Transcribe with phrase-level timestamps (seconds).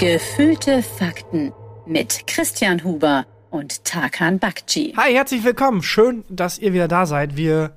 [0.00, 1.52] Gefühlte Fakten
[1.84, 4.94] mit Christian Huber und Tarkan Bakci.
[4.96, 5.82] Hi, herzlich willkommen.
[5.82, 7.36] Schön, dass ihr wieder da seid.
[7.36, 7.74] Wir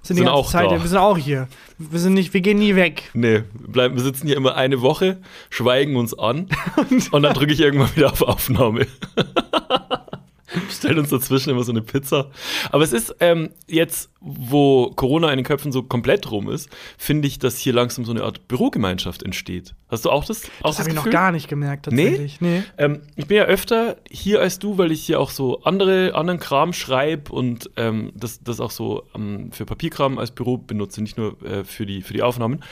[0.00, 0.82] sind, die Sind ganze auch Zeit, da.
[0.82, 1.48] wir sind auch hier.
[1.76, 3.10] Wir sind nicht, wir gehen nie weg.
[3.12, 5.20] Nee, wir bleiben, wir sitzen hier immer eine Woche,
[5.50, 6.48] schweigen uns an
[7.10, 8.86] und dann drücke ich irgendwann wieder auf Aufnahme.
[10.70, 12.30] Stellen uns dazwischen immer so eine Pizza.
[12.70, 16.68] Aber es ist ähm, jetzt, wo Corona in den Köpfen so komplett rum ist,
[16.98, 19.74] finde ich, dass hier langsam so eine Art Bürogemeinschaft entsteht.
[19.88, 20.44] Hast du auch das?
[20.62, 22.40] Auch Das habe ich noch gar nicht gemerkt, tatsächlich.
[22.40, 22.62] Nee.
[22.78, 26.40] Ähm, ich bin ja öfter hier als du, weil ich hier auch so andere, anderen
[26.40, 31.18] Kram schreibe und ähm, das, das auch so ähm, für Papierkram als Büro benutze, nicht
[31.18, 32.62] nur äh, für, die, für die Aufnahmen.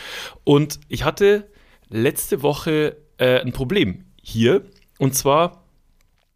[0.44, 1.48] Und ich hatte
[1.88, 4.62] letzte Woche äh, ein Problem hier
[4.98, 5.63] und zwar.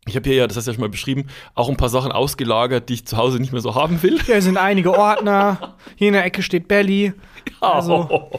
[0.08, 2.12] Ich habe hier ja, das hast du ja schon mal beschrieben, auch ein paar Sachen
[2.12, 4.20] ausgelagert, die ich zu Hause nicht mehr so haben will.
[4.22, 5.76] Hier sind einige Ordner.
[5.96, 7.12] Hier in der Ecke steht Belly.
[7.60, 8.30] Also-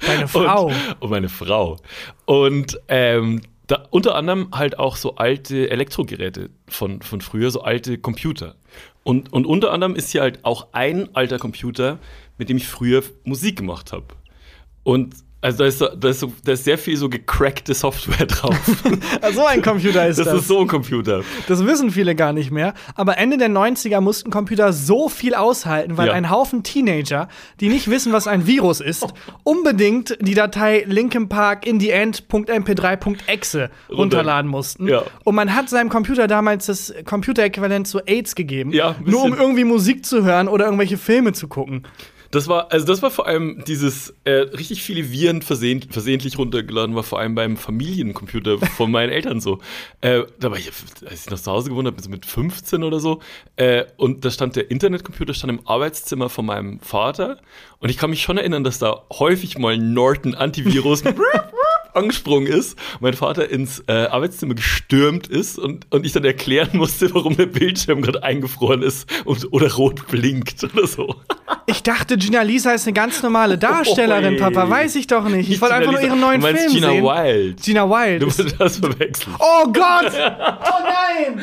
[0.00, 0.66] Deine Frau.
[0.66, 1.76] Und, und meine Frau.
[2.24, 7.98] Und ähm, da, unter anderem halt auch so alte Elektrogeräte von, von früher, so alte
[7.98, 8.56] Computer.
[9.04, 11.98] Und, und unter anderem ist hier halt auch ein alter Computer,
[12.38, 14.06] mit dem ich früher Musik gemacht habe.
[14.82, 18.26] Und also da ist, so- da, ist so, da ist sehr viel so gecrackte Software
[18.28, 18.56] drauf.
[19.32, 20.40] So ein Computer ist das das.
[20.40, 21.22] ist so ein Computer.
[21.46, 22.74] Das wissen viele gar nicht mehr.
[22.94, 26.12] Aber Ende der 90er mussten Computer so viel aushalten, weil Ja.
[26.14, 27.28] ein Haufen Teenager,
[27.60, 29.06] die nicht wissen, was ein Virus ist,
[29.44, 30.84] unbedingt die Datei
[32.40, 34.88] linkenparkintheend.mp3.exe runterladen mussten.
[34.88, 35.02] Ja.
[35.24, 39.64] Und man hat seinem Computer damals das Computeräquivalent zu AIDS gegeben, Ja, nur um irgendwie
[39.64, 41.86] Musik zu hören oder irgendwelche Filme zu gucken.
[42.30, 46.94] Das war, also das war vor allem dieses äh, richtig viele Viren versehnt, versehentlich runtergeladen,
[46.94, 49.58] war vor allem beim Familiencomputer von meinen Eltern so.
[50.00, 50.70] Äh, da war ich,
[51.06, 53.20] als ich noch zu Hause gewohnt habe, mit 15 oder so,
[53.56, 57.40] äh, und da stand der Internetcomputer stand im Arbeitszimmer von meinem Vater.
[57.80, 61.02] Und ich kann mich schon erinnern, dass da häufig mal Norton Antivirus
[61.94, 67.14] angesprungen ist, mein Vater ins äh, Arbeitszimmer gestürmt ist und, und ich dann erklären musste,
[67.14, 71.14] warum der Bildschirm gerade eingefroren ist und, oder rot blinkt oder so.
[71.66, 74.38] Ich dachte, Gina Lisa ist eine ganz normale Darstellerin, Oi.
[74.40, 74.68] Papa.
[74.68, 75.50] Weiß ich doch nicht.
[75.50, 77.04] Ich wollte einfach nur ihren neuen du meinst Film Gina sehen.
[77.04, 77.62] Wild.
[77.62, 78.22] Gina Wild.
[78.22, 79.34] Du musst das verwechseln.
[79.38, 80.12] Oh Gott!
[80.62, 81.42] Oh nein!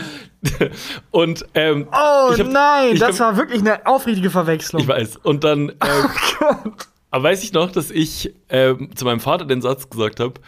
[1.12, 4.82] Und ähm, Oh hab- nein, das hab- war wirklich eine aufrichtige Verwechslung.
[4.82, 5.18] ich weiß.
[5.18, 6.74] Und dann ähm,
[7.12, 10.42] aber weiß ich noch, dass ich ähm, zu meinem Vater den Satz gesagt habe,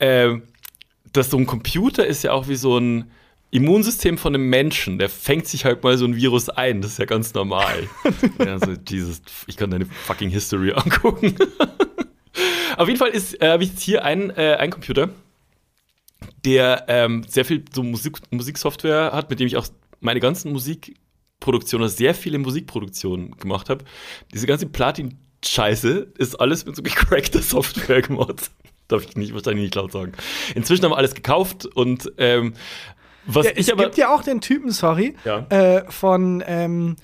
[0.00, 0.42] ähm,
[1.12, 3.10] dass so ein Computer ist ja auch wie so ein
[3.50, 4.98] Immunsystem von einem Menschen.
[4.98, 6.82] Der fängt sich halt mal so ein Virus ein.
[6.82, 7.88] Das ist ja ganz normal.
[8.38, 11.34] also, Jesus, ich kann deine fucking History angucken.
[12.76, 15.08] Auf jeden Fall ist, äh, habe ich jetzt hier einen, äh, einen Computer,
[16.44, 19.66] der ähm, sehr viel so Musik, Musiksoftware hat, mit dem ich auch
[20.00, 23.84] meine ganzen Musikproduktionen, sehr viele Musikproduktionen gemacht habe.
[24.34, 24.66] Diese ganze
[25.46, 28.50] Platin-Scheiße ist alles mit so gecrackter Software gemacht.
[28.88, 30.12] Darf ich nicht, wahrscheinlich nicht laut sagen.
[30.54, 32.54] Inzwischen haben wir alles gekauft und ähm,
[33.26, 33.84] was Ja, es ich aber.
[33.84, 35.46] gibt ja auch den Typen, sorry, Ja.
[35.48, 37.02] äh, von ähm, äh,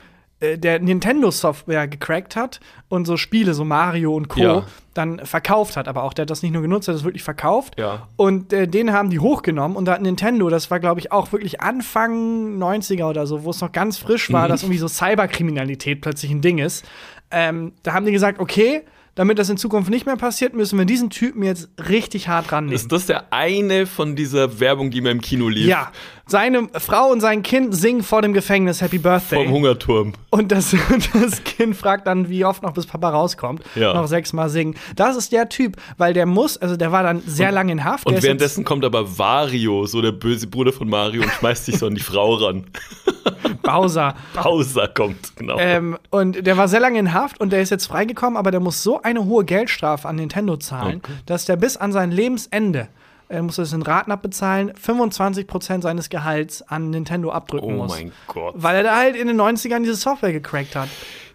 [0.59, 4.41] der Nintendo-Software gecrackt hat und so Spiele, so Mario und Co.
[4.41, 4.67] Ja.
[4.95, 5.89] dann verkauft hat.
[5.89, 7.75] Aber auch der hat das nicht nur genutzt, der hat das wirklich verkauft.
[7.79, 8.09] Ja.
[8.17, 11.33] Und äh, den haben die hochgenommen und da hat Nintendo, das war glaube ich auch
[11.33, 14.49] wirklich Anfang 90er oder so, wo es noch ganz frisch war, Mhm.
[14.51, 16.85] dass irgendwie so Cyberkriminalität plötzlich ein Ding ist.
[17.31, 18.83] Ähm, da haben die gesagt, okay,
[19.15, 22.75] damit das in Zukunft nicht mehr passiert, müssen wir diesen Typen jetzt richtig hart rannehmen.
[22.75, 25.67] ist das der eine von dieser Werbung, die mir im Kino lief?
[25.67, 25.93] Ja,
[26.27, 29.45] seine Frau und sein Kind singen vor dem Gefängnis Happy Birthday.
[29.45, 30.13] Vom Hungerturm.
[30.31, 30.75] Und das,
[31.13, 33.63] das Kind fragt dann, wie oft noch bis Papa rauskommt.
[33.75, 33.95] Ja.
[33.95, 34.75] Noch sechsmal singen.
[34.97, 38.07] Das ist der Typ, weil der muss, also der war dann sehr lange in Haft.
[38.07, 41.87] Und währenddessen kommt aber Wario, so der böse Bruder von Mario, und schmeißt sich so
[41.87, 42.65] an die Frau ran.
[43.63, 44.15] Bowser.
[44.35, 45.57] Bowser kommt, genau.
[45.59, 48.61] Ähm, und der war sehr lange in Haft und der ist jetzt freigekommen, aber der
[48.61, 51.13] muss so eine hohe Geldstrafe an Nintendo zahlen, Okay.
[51.27, 52.89] dass der bis an sein Lebensende,
[53.33, 57.91] er muss das in Raten abbezahlen, 25% seines Gehalts an Nintendo abdrücken oh muss.
[57.93, 58.55] mein Gott.
[58.57, 60.89] Weil er da halt in den 90ern diese Software gecrackt hat.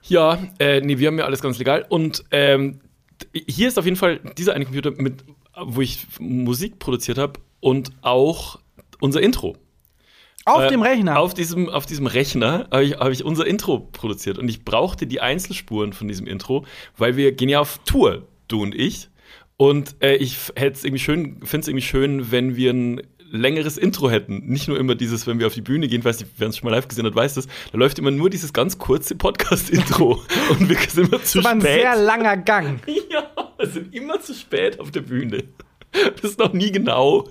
[0.04, 1.86] Ja, äh, nee, wir haben ja alles ganz legal.
[1.90, 2.80] Und ähm,
[3.34, 5.26] hier ist auf jeden Fall dieser eine Computer, mit,
[5.60, 8.60] wo ich Musik produziert habe und auch
[9.00, 9.58] unser Intro.
[10.46, 11.20] Auf Äh, dem Rechner.
[11.20, 14.38] Auf diesem, auf diesem Rechner habe ich, hab ich unser Intro produziert.
[14.38, 16.64] Und ich brauchte die Einzelspuren von diesem Intro,
[16.96, 19.10] weil wir gehen ja auf Tour, du und ich.
[19.58, 23.02] Und äh, ich hätte es irgendwie schön, finde es irgendwie schön, wenn wir ein
[23.32, 24.46] längeres Intro hätten.
[24.46, 26.70] Nicht nur immer dieses, wenn wir auf die Bühne gehen, weiß nicht, wer uns schon
[26.70, 30.22] mal live gesehen hat, weiß das, da läuft immer nur dieses ganz kurze Podcast-Intro.
[30.50, 31.82] und wir sind immer zu das war ein spät.
[31.82, 32.80] sehr langer Gang.
[33.10, 35.46] Ja, wir sind immer zu spät auf der Bühne.
[35.92, 37.30] Das ist noch nie genau.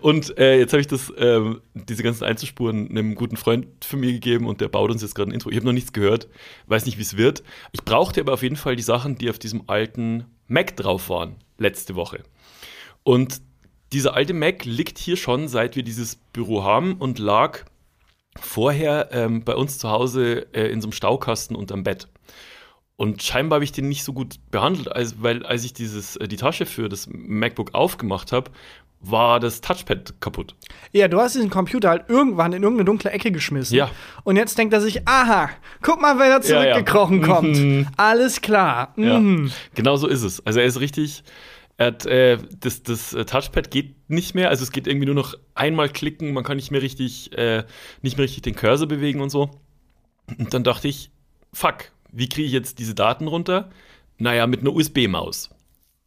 [0.00, 4.12] Und äh, jetzt habe ich das, ähm, diese ganzen Einzelspuren einem guten Freund von mir
[4.12, 5.50] gegeben und der baut uns jetzt gerade ein Intro.
[5.50, 6.28] Ich habe noch nichts gehört,
[6.66, 7.42] weiß nicht, wie es wird.
[7.72, 11.36] Ich brauchte aber auf jeden Fall die Sachen, die auf diesem alten Mac drauf waren,
[11.58, 12.22] letzte Woche.
[13.02, 13.40] Und
[13.92, 17.60] dieser alte Mac liegt hier schon, seit wir dieses Büro haben und lag
[18.38, 22.08] vorher ähm, bei uns zu Hause äh, in so einem Staukasten unterm Bett.
[22.96, 26.28] Und scheinbar habe ich den nicht so gut behandelt, als, weil als ich dieses, äh,
[26.28, 28.50] die Tasche für das MacBook aufgemacht habe,
[29.00, 30.54] war das Touchpad kaputt.
[30.92, 33.76] Ja, du hast diesen Computer halt irgendwann in irgendeine dunkle Ecke geschmissen.
[33.76, 33.90] Ja.
[34.24, 35.50] Und jetzt denkt er sich, aha,
[35.82, 36.72] guck mal, wer da Ja, ja.
[36.72, 37.56] zurückgekrochen kommt.
[37.58, 37.86] Mhm.
[37.98, 38.94] Alles klar.
[38.96, 39.52] Ja, Mhm.
[39.74, 40.44] genau so ist es.
[40.46, 41.22] Also er ist richtig,
[41.76, 45.14] er hat, äh, das, das äh, Touchpad geht nicht mehr, also es geht irgendwie nur
[45.14, 47.64] noch einmal klicken, man kann nicht mehr richtig, äh,
[48.00, 49.50] nicht mehr richtig den Cursor bewegen und so.
[50.38, 51.10] Und dann dachte ich,
[51.52, 53.70] fuck, wie kriege ich jetzt diese Daten runter?
[54.18, 55.50] Naja, mit einer USB-Maus.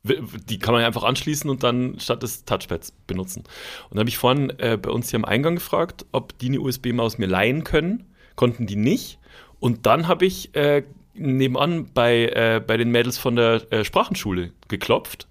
[0.03, 3.39] Die kann man ja einfach anschließen und dann statt des Touchpads benutzen.
[3.41, 6.61] Und dann habe ich vorhin äh, bei uns hier am Eingang gefragt, ob die eine
[6.61, 8.05] USB-Maus mir leihen können.
[8.35, 9.19] Konnten die nicht.
[9.59, 10.83] Und dann habe ich äh,
[11.13, 15.27] nebenan bei, äh, bei den Mädels von der äh, Sprachenschule geklopft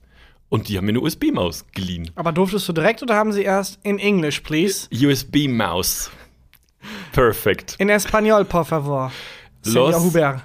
[0.50, 2.10] und die haben mir eine USB-Maus geliehen.
[2.14, 4.86] Aber durftest du direkt oder haben sie erst in English, please?
[4.92, 6.10] USB-Maus.
[7.12, 7.76] Perfekt.
[7.78, 9.10] In Espanol, por favor.
[9.64, 10.42] Los- Señor Hubert.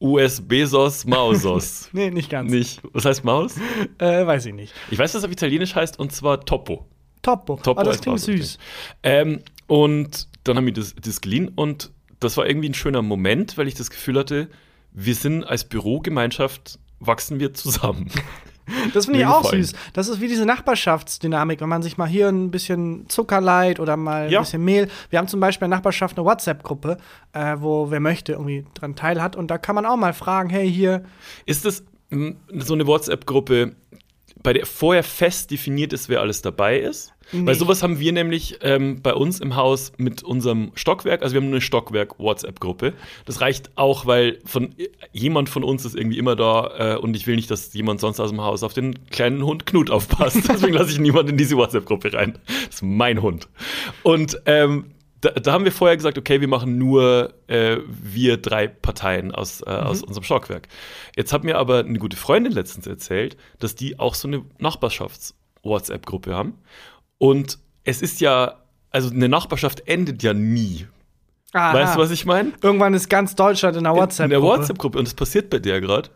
[0.00, 1.88] USB-Sos, Mausos.
[1.92, 2.50] Nee, nicht ganz.
[2.50, 2.80] nicht.
[2.92, 3.56] Was heißt Maus?
[3.98, 4.72] Äh, weiß ich nicht.
[4.90, 6.86] Ich weiß, was auf Italienisch heißt und zwar Topo.
[7.22, 7.56] Topo.
[7.56, 8.58] Topo oh, das als klingt Maus, süß.
[9.02, 13.58] Ähm, und dann haben wir das, das geliehen und das war irgendwie ein schöner Moment,
[13.58, 14.48] weil ich das Gefühl hatte,
[14.92, 18.10] wir sind als Bürogemeinschaft, wachsen wir zusammen.
[18.94, 19.62] Das finde ich auch gefallen.
[19.62, 19.74] süß.
[19.92, 23.96] Das ist wie diese Nachbarschaftsdynamik, wenn man sich mal hier ein bisschen Zucker leiht oder
[23.96, 24.40] mal ein Ja.
[24.40, 24.88] bisschen Mehl.
[25.10, 26.96] Wir haben zum Beispiel in der Nachbarschaft eine WhatsApp-Gruppe,
[27.32, 29.36] äh, wo wer möchte irgendwie dran teil hat.
[29.36, 31.02] Und da kann man auch mal fragen, hey, hier,
[31.46, 33.72] Ist das so eine WhatsApp-Gruppe,
[34.42, 37.12] bei der vorher fest definiert ist, wer alles dabei ist?
[37.32, 37.54] Weil Nee.
[37.54, 41.22] sowas haben wir nämlich ähm, bei uns im Haus mit unserem Stockwerk.
[41.22, 42.92] Also wir haben nur eine Stockwerk-WhatsApp-Gruppe.
[43.24, 44.74] Das reicht auch, weil von
[45.12, 48.18] jemand von uns ist irgendwie immer da äh, und ich will nicht, dass jemand sonst
[48.18, 50.38] aus dem Haus auf den kleinen Hund Knut aufpasst.
[50.48, 52.36] Deswegen lasse ich niemanden in diese WhatsApp-Gruppe rein.
[52.66, 53.48] Das ist mein Hund.
[54.02, 54.86] Und ähm,
[55.20, 59.60] da, da haben wir vorher gesagt, okay, wir machen nur äh, wir drei Parteien aus,
[59.62, 60.68] äh, aus unserem Stockwerk.
[61.16, 66.34] Jetzt hat mir aber eine gute Freundin letztens erzählt, dass die auch so eine Nachbarschafts-WhatsApp-Gruppe
[66.34, 66.54] haben.
[67.18, 70.86] Und es ist ja, also eine Nachbarschaft endet ja nie.
[71.52, 72.52] aha, Weißt du, was ich meine?
[72.62, 74.24] irgendwann ist ganz Deutschland in der WhatsApp.
[74.24, 74.98] In der WhatsApp-Gruppe.
[74.98, 76.08] Und das passiert bei der gerade.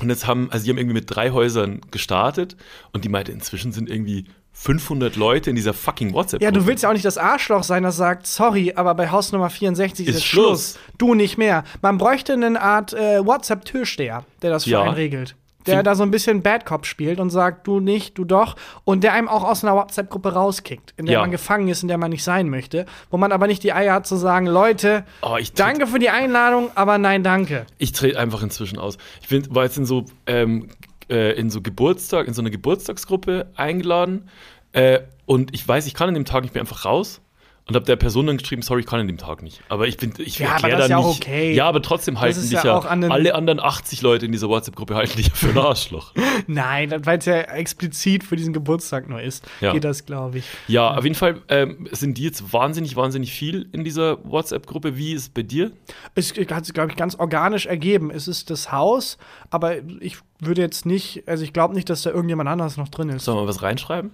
[0.00, 2.56] Und jetzt haben, also die haben irgendwie mit drei Häusern gestartet
[2.92, 4.26] und die meinte, inzwischen sind irgendwie
[4.58, 6.44] 500 Leute in dieser fucking WhatsApp-Gruppe.
[6.44, 9.30] Ja, du willst ja auch nicht das Arschloch sein, das sagt, sorry, aber bei Haus
[9.30, 10.46] Nummer 64 ist, Ist Schluss.
[10.72, 10.78] Schluss.
[10.98, 11.62] Du nicht mehr.
[11.82, 14.82] Man bräuchte eine Art äh, WhatsApp-Türsteher, der das für Ja.
[14.82, 15.36] einen regelt.
[15.66, 18.54] Der da so ein bisschen Bad Cop spielt und sagt, du nicht, du doch.
[18.84, 21.20] Und der einem auch aus einer WhatsApp-Gruppe rauskickt, in der Ja.
[21.22, 22.86] man gefangen ist, in der man nicht sein möchte.
[23.10, 26.70] Wo man aber nicht die Eier hat zu sagen, Leute, Oh, danke für die Einladung,
[26.76, 27.66] aber nein, danke.
[27.78, 28.96] Ich trete einfach inzwischen aus.
[29.22, 30.68] Ich bin, war jetzt in so, ähm,
[31.08, 34.28] äh, in so Geburtstag, in so eine Geburtstagsgruppe eingeladen.
[34.72, 37.20] Äh, und ich weiß, ich kann an dem Tag nicht mehr einfach raus
[37.68, 39.60] und habe der Person dann geschrieben, sorry, ich kann an dem Tag nicht.
[39.68, 41.20] Aber ich bin, ich Ja, erkläre dann ja nicht.
[41.20, 41.52] okay.
[41.52, 44.48] Ja, aber trotzdem halten dich ja ja, auch an alle anderen 80 Leute in dieser
[44.48, 46.12] WhatsApp-Gruppe halten dich ja für ein Arschloch.
[46.46, 49.72] Nein, weil es ja explizit für diesen Geburtstag nur ist, Ja.
[49.72, 50.44] geht das, glaube ich.
[50.68, 54.96] Ja, auf jeden Fall ähm, sind die jetzt wahnsinnig, wahnsinnig viel in dieser WhatsApp-Gruppe.
[54.96, 55.72] Wie ist es bei dir?
[56.14, 58.12] Es hat sich, glaube ich, ganz organisch ergeben.
[58.12, 59.18] Es ist das Haus,
[59.50, 63.08] aber ich würde jetzt nicht, also ich glaube nicht, dass da irgendjemand anderes noch drin
[63.08, 63.24] ist.
[63.24, 64.12] Sollen wir was reinschreiben?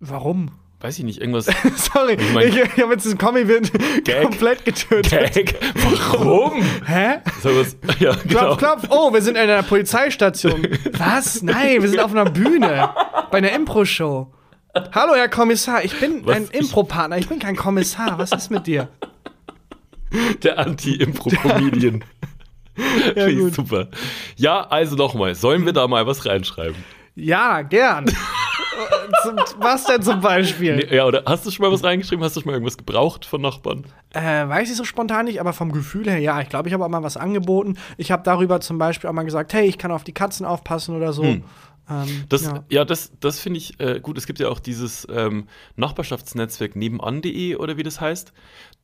[0.00, 0.52] Warum?
[0.80, 1.46] Weiß ich nicht, irgendwas.
[1.92, 3.48] Sorry, ich, mein- ich, habe jetzt Comic
[4.04, 4.22] Gag.
[4.22, 5.32] komplett getötet.
[5.34, 5.54] Gag.
[5.74, 6.62] Warum?
[6.84, 7.20] Hä?
[7.42, 8.56] Wir was, ja, genau.
[8.56, 8.82] Klopf, klopf.
[8.90, 10.66] Oh, wir sind in einer Polizeistation.
[10.92, 11.42] Was?
[11.42, 12.90] Nein, wir sind auf einer Bühne.
[13.30, 14.32] Bei einer Impro-Show.
[14.94, 16.36] Hallo, Herr Kommissar, ich bin Was?
[16.36, 18.18] ein Impro-Partner, ich bin kein Kommissar.
[18.18, 18.88] Was ist mit dir?
[20.42, 22.04] Der Anti-Impro-Comedian.
[23.14, 23.54] Ja, ich gut.
[23.54, 23.88] super.
[24.36, 26.76] Ja, also nochmal, sollen wir da mal was reinschreiben?
[27.14, 28.04] Ja, gern.
[29.22, 30.76] Zum- Was denn zum Beispiel?
[30.76, 32.24] Nee, ja, oder hast du schon mal was reingeschrieben?
[32.24, 33.84] Hast du schon mal irgendwas gebraucht von Nachbarn?
[34.12, 36.40] Äh, weiß ich so spontan nicht, aber vom Gefühl her, ja.
[36.40, 37.76] Ich glaube, ich habe auch mal was angeboten.
[37.96, 40.96] Ich habe darüber zum Beispiel auch mal gesagt, hey, ich kann auf die Katzen aufpassen
[40.96, 41.22] oder so.
[41.24, 41.44] Hm.
[41.88, 42.64] Ähm, Das, ja.
[42.68, 42.84] ja.
[42.84, 44.18] das, das finde ich äh, gut.
[44.18, 48.32] Es gibt ja auch dieses ähm, Nachbarschaftsnetzwerk nebenan.de oder wie das heißt.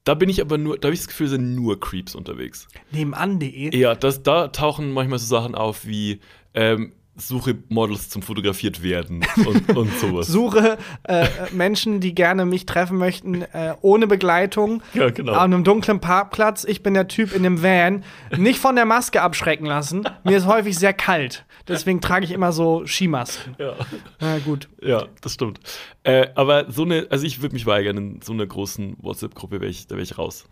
[0.05, 2.67] Da bin ich aber nur, da habe ich das Gefühl, sind nur Creeps unterwegs.
[2.91, 3.77] Nebenan.de.
[3.77, 6.21] Ja, das, da tauchen manchmal so Sachen auf wie
[6.55, 10.29] ähm, Suche Models zum fotografiert werden und, und sowas.
[10.29, 15.33] Suche äh, Menschen, die gerne mich treffen möchten, äh, ohne Begleitung, Ja, genau.
[15.33, 16.65] an einem dunklen Parkplatz.
[16.65, 18.03] Ich bin der Typ in dem Van.
[18.37, 20.05] Nicht von der Maske abschrecken lassen.
[20.25, 21.45] Mir ist häufig sehr kalt.
[21.69, 23.57] Deswegen trage ich immer so Skimasken.
[23.59, 23.75] ja.
[24.19, 24.69] Na gut.
[24.81, 25.61] Ja, das stimmt.
[26.05, 29.71] Äh, aber so eine, also ich würde mich weigern, in so einer großen WhatsApp-Gruppe wäre
[29.71, 30.47] ich, da wäre ich raus.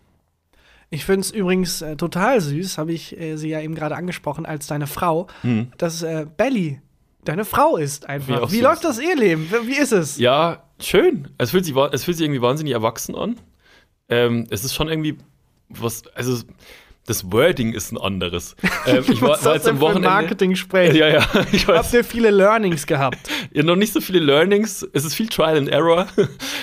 [0.90, 4.44] Ich finde es übrigens äh, total süß, habe ich äh, sie ja eben gerade angesprochen,
[4.44, 5.73] als deine Frau, Hm.
[5.78, 6.80] dass äh, Belly
[7.25, 8.50] deine Frau ist Wie einfach.
[8.50, 9.49] Wie so läuft das Eheleben?
[9.66, 10.18] Wie ist es?
[10.18, 11.28] Ja, schön.
[11.38, 13.37] Es fühlt sich, es fühlt sich irgendwie wahnsinnig erwachsen an.
[14.09, 15.16] Ähm, es ist schon irgendwie
[15.68, 16.42] was, also
[17.11, 18.57] das Wording ist ein anderes.
[18.87, 20.09] Ähm, ich war, Was war jetzt am Wochenende.
[20.09, 20.95] Marketing-Sprech?
[20.95, 21.79] Ja, ja, ich weiß.
[21.79, 23.19] Habt ihr viele Learnings gehabt?
[23.52, 24.87] Ja, noch nicht so viele Learnings.
[24.93, 26.07] Es ist viel Trial and Error.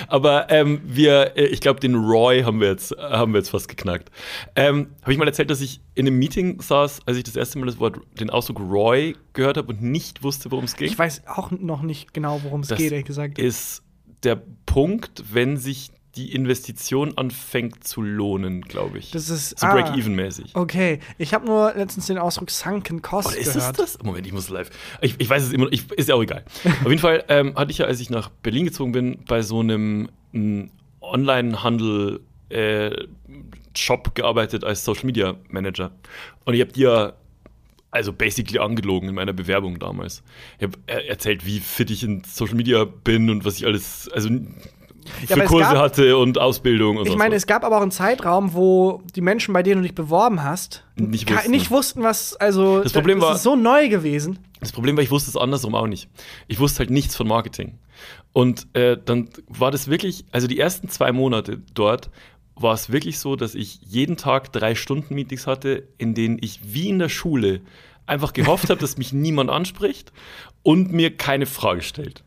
[0.08, 3.68] Aber ähm, wir, äh, ich glaube, den Roy haben wir jetzt, haben wir jetzt fast
[3.68, 4.10] geknackt.
[4.56, 7.60] Ähm, habe ich mal erzählt, dass ich in einem Meeting saß, als ich das erste
[7.60, 10.88] Mal das Wort, den Ausdruck Roy gehört habe und nicht wusste, worum es ging.
[10.88, 13.38] Ich weiß auch noch nicht genau, worum es geht, ehrlich gesagt.
[13.38, 13.84] ist
[14.24, 19.12] der Punkt, wenn sich die Investition anfängt zu lohnen, glaube ich.
[19.12, 20.56] Das ist so ah, Break-Even-mäßig.
[20.56, 23.80] Okay, ich habe nur letztens den Ausdruck Sunken Cost Oder ist es gehört.
[23.80, 24.02] das?
[24.04, 24.70] Moment, ich muss live.
[25.02, 26.44] Ich, ich weiß es immer noch, ich, ist ja auch egal.
[26.66, 29.60] Auf jeden Fall ähm, hatte ich ja, als ich nach Berlin gezogen bin, bei so
[29.60, 30.72] einem m,
[31.02, 32.92] Online-Handel äh,
[34.16, 35.92] gearbeitet als Social Media Manager.
[36.46, 37.14] Und ich habe die ja
[37.92, 40.24] also basically angelogen in meiner Bewerbung damals.
[40.60, 44.30] Ich habe erzählt, wie fit ich in Social Media bin und was ich alles, also
[45.28, 47.92] für Kurse gab- hatte und Ausbildung und Ich sonst meine, es gab aber auch einen
[47.92, 51.52] Zeitraum, wo die Menschen, bei denen du dich beworben hast, Nicht wussten.
[51.52, 54.40] nicht wussten, was, also Das Problem war- ist so neu gewesen.
[54.60, 56.10] Das Problem war, ich wusste es andersrum auch nicht.
[56.48, 57.78] Ich wusste halt nichts von Marketing.
[58.34, 62.10] Und äh, dann war das wirklich, also die ersten zwei Monate dort
[62.56, 66.60] war es wirklich so, dass ich jeden Tag drei Stunden Meetings hatte, in denen ich
[66.74, 67.62] wie in der Schule
[68.08, 70.12] einfach gehofft habe, dass mich niemand anspricht
[70.64, 72.24] und mir keine Frage stellt.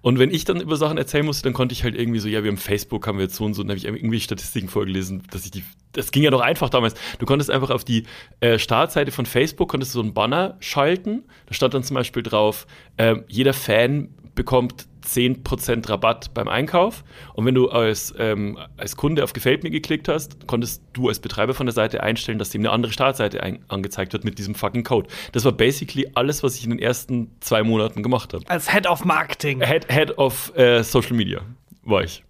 [0.00, 2.42] Und wenn ich dann über Sachen erzählen musste, dann konnte ich halt irgendwie so, ja,
[2.42, 4.68] wir haben Facebook, haben wir jetzt so und so, und dann habe ich irgendwie Statistiken
[4.68, 6.94] vorgelesen, dass ich die, das ging ja doch einfach damals.
[7.18, 8.04] Du konntest einfach auf die
[8.40, 12.22] äh, Startseite von Facebook, konntest du so einen Banner schalten, da stand dann zum Beispiel
[12.22, 17.04] drauf, äh, jeder Fan bekommt 10% Rabatt beim Einkauf.
[17.34, 21.20] Und wenn du als, ähm, als Kunde auf Gefällt mir geklickt hast, konntest du als
[21.20, 24.54] Betreiber von der Seite einstellen, dass dem eine andere Startseite ein angezeigt wird mit diesem
[24.54, 25.08] fucking Code.
[25.32, 28.48] Das war basically alles, was ich in den ersten zwei Monaten gemacht habe.
[28.48, 29.62] Als Head of Marketing.
[29.62, 31.42] Head, Head of äh, Social Media
[31.84, 32.24] war ich.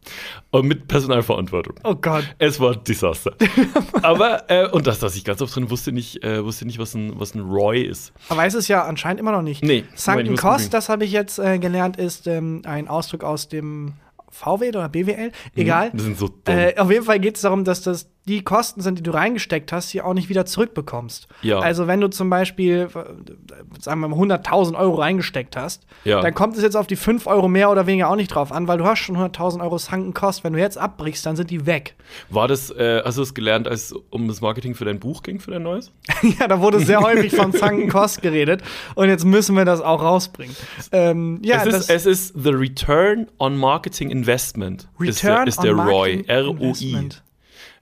[0.50, 1.76] Und mit Personalverantwortung.
[1.85, 2.25] Oh Gott.
[2.38, 3.35] Es war ein Desaster.
[4.02, 6.94] Aber, äh, und das, dass ich ganz oft drin wusste nicht, äh, wusste nicht, was
[6.94, 8.12] ein, was ein Roy ist.
[8.28, 9.62] Aber weiß es ja anscheinend immer noch nicht.
[9.62, 9.85] Nee.
[9.92, 10.71] Cost, googeln.
[10.71, 13.94] das habe ich jetzt äh, gelernt, ist ähm, ein Ausdruck aus dem
[14.30, 15.30] VW oder BWL.
[15.54, 15.90] Egal.
[15.92, 16.56] Die sind so dumm.
[16.56, 19.72] Äh, auf jeden Fall geht es darum, dass das die Kosten sind, die du reingesteckt
[19.72, 21.26] hast, die auch nicht wieder zurückbekommst.
[21.42, 21.58] Ja.
[21.58, 26.20] Also wenn du zum Beispiel, äh, sagen wir mal, 100.000 Euro reingesteckt hast, Ja.
[26.20, 28.68] dann kommt es jetzt auf die 5 Euro mehr oder weniger auch nicht drauf an,
[28.68, 30.44] weil du hast schon 100.000 Euro Sunken Cost.
[30.44, 31.96] Wenn du jetzt abbrichst, dann sind die weg.
[32.30, 35.24] War das, äh, hast du das gelernt, als es um das Marketing für dein Buch
[35.24, 35.90] ging, für dein neues?
[36.38, 38.62] ja, da wurde sehr häufig von Sunken Cost geredet
[38.94, 40.54] und jetzt müssen wir das auch rausbringen.
[40.92, 44.88] Ähm, ja, es, ist, es ist The Return on Marketing Investment.
[45.00, 45.88] ist der, Return ist der on ROI.
[45.88, 46.66] Marketing R-O-I.
[46.66, 47.22] Investment.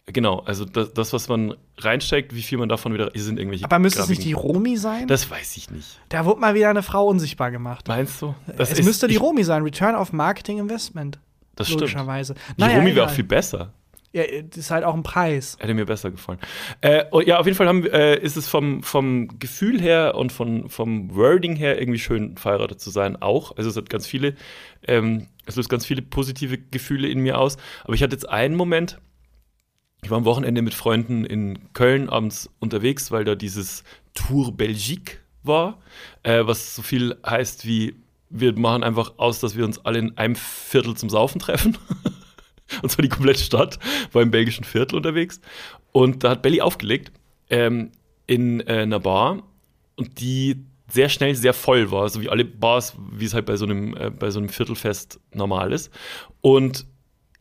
[0.06, 3.64] Genau, also das, das, was man reinsteckt, wie viel man davon wieder, sind irgendwelche.
[3.64, 4.32] Aber müsste es nicht die.
[4.32, 5.06] Romi sein?
[5.06, 6.00] Das weiß ich nicht.
[6.08, 7.86] da wurde mal wieder eine Frau unsichtbar gemacht.
[7.86, 8.34] Meinst du?
[8.56, 11.18] Das es müsste die ich- Romi sein, Return of Marketing Investment.
[11.54, 11.82] Das stimmt.
[11.82, 12.34] Logischerweise.
[12.56, 13.72] Die Romi wäre auch viel besser.
[14.12, 15.56] Ja, das ist halt auch ein Preis.
[15.60, 16.40] Hätte mir besser gefallen.
[16.80, 20.68] Äh, ja, auf jeden Fall haben, äh, ist es vom, vom Gefühl her und von,
[20.68, 23.56] vom Wording her irgendwie schön, verheiratet zu sein, auch.
[23.56, 24.34] Also es hat ganz viele,
[24.88, 27.56] ähm, es löst ganz viele positive Gefühle in mir aus.
[27.84, 28.98] Aber ich hatte jetzt einen Moment,
[30.02, 35.18] ich war am Wochenende mit Freunden in Köln abends unterwegs, weil da dieses Tour Belgique
[35.42, 35.78] war,
[36.22, 37.94] äh, was so viel heißt wie,
[38.30, 41.76] wir machen einfach aus, dass wir uns alle in einem Viertel zum Saufen treffen.
[42.82, 43.78] Und zwar die komplette Stadt,
[44.12, 45.40] war im belgischen Viertel unterwegs.
[45.92, 47.10] Und da hat Belly aufgelegt
[47.48, 47.90] ähm,
[48.26, 49.42] in äh, einer Bar
[49.96, 53.56] und die sehr schnell sehr voll war, so wie alle Bars, wie es halt bei
[53.56, 55.90] so einem, äh, bei so einem Viertelfest normal ist.
[56.40, 56.86] Und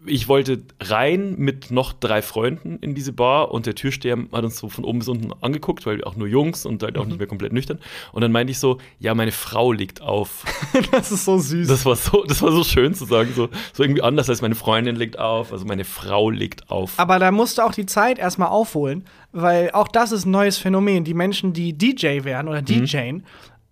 [0.05, 4.57] ich wollte rein mit noch drei Freunden in diese Bar und der Türsteher hat uns
[4.57, 7.17] so von oben bis unten angeguckt, weil wir auch nur Jungs und halt auch nicht
[7.17, 7.79] mehr komplett nüchtern.
[8.13, 10.45] Und dann meinte ich so, ja, meine Frau legt auf.
[10.91, 11.67] das ist so süß.
[11.67, 14.55] Das war so, das war so schön zu sagen, so, so irgendwie anders als meine
[14.55, 16.93] Freundin legt auf, also meine Frau legt auf.
[16.97, 19.03] Aber da musst du auch die Zeit erstmal aufholen,
[19.33, 21.03] weil auch das ist ein neues Phänomen.
[21.03, 22.51] Die Menschen, die DJ werden Mhm.
[22.51, 23.23] oder DJen,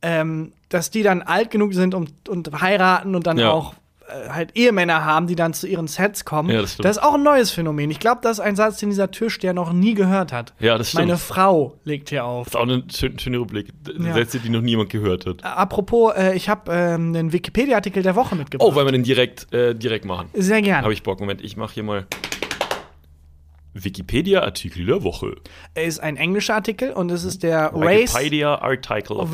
[0.01, 3.51] ähm, dass die dann alt genug sind und, und heiraten und dann Ja.
[3.51, 3.74] auch
[4.30, 6.50] halt Ehemänner haben, die dann zu ihren Sets kommen.
[6.50, 6.90] Ja, das stimmt.
[6.90, 7.92] ist auch ein neues Phänomen.
[7.92, 10.54] Ich glaube, das ist ein Satz, den dieser Türsteher noch nie gehört hat.
[10.60, 11.08] Ja, das stimmt.
[11.08, 12.46] Meine Frau legt hier auf.
[12.46, 13.68] Das ist auch eine schöne, schöne Rubrik.
[14.00, 14.14] Ja.
[14.14, 15.44] Sätze, die noch niemand gehört hat.
[15.44, 18.70] Apropos, äh, ich habe ähm, einen Wikipedia-Artikel der Woche mitgebracht.
[18.70, 20.30] Oh, wollen wir den direkt, äh, direkt machen?
[20.34, 20.84] Sehr gerne.
[20.84, 21.20] Habe ich Bock.
[21.20, 22.08] Moment, ich mache hier mal
[23.74, 25.36] Wikipedia-Artikel der Woche.
[25.74, 28.14] Er ist ein englischer Artikel und es ist der Race.
[28.16, 29.34] Wikipedia-Article of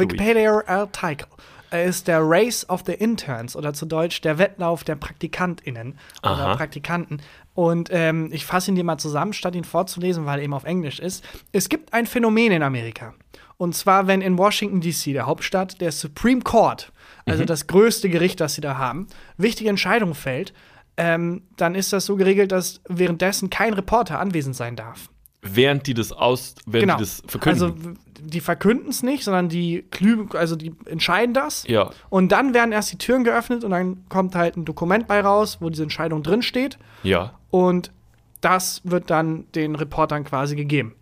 [1.73, 6.31] Er ist der Race of the Interns oder zu Deutsch der Wettlauf der PraktikantInnen oder
[6.31, 6.55] Aha.
[6.55, 7.19] Praktikanten.
[7.55, 10.65] Und ähm, ich fasse ihn dir mal zusammen, statt ihn vorzulesen, weil er eben auf
[10.65, 11.25] Englisch ist.
[11.51, 13.15] Es gibt ein Phänomen in Amerika.
[13.57, 16.91] Und zwar, wenn in Washington, D.C., der Hauptstadt, der Supreme Court
[17.25, 20.53] also das größte Gericht, das sie da haben, wichtige Entscheidung fällt,
[20.97, 25.09] ähm, dann ist das so geregelt, dass währenddessen kein Reporter anwesend sein darf.
[25.43, 26.97] Während die das aus, während genau.
[26.97, 27.63] die das verkünden.
[27.63, 27.75] Also
[28.21, 31.65] die verkünden es nicht, sondern die klü also die entscheiden das.
[31.67, 31.89] ja.
[32.09, 35.57] Und dann werden erst die Türen geöffnet und dann kommt halt ein Dokument bei raus,
[35.59, 36.77] wo diese Entscheidung drin steht.
[37.03, 37.33] Ja.
[37.49, 37.91] Und
[38.39, 40.95] das wird dann den Reportern quasi gegeben.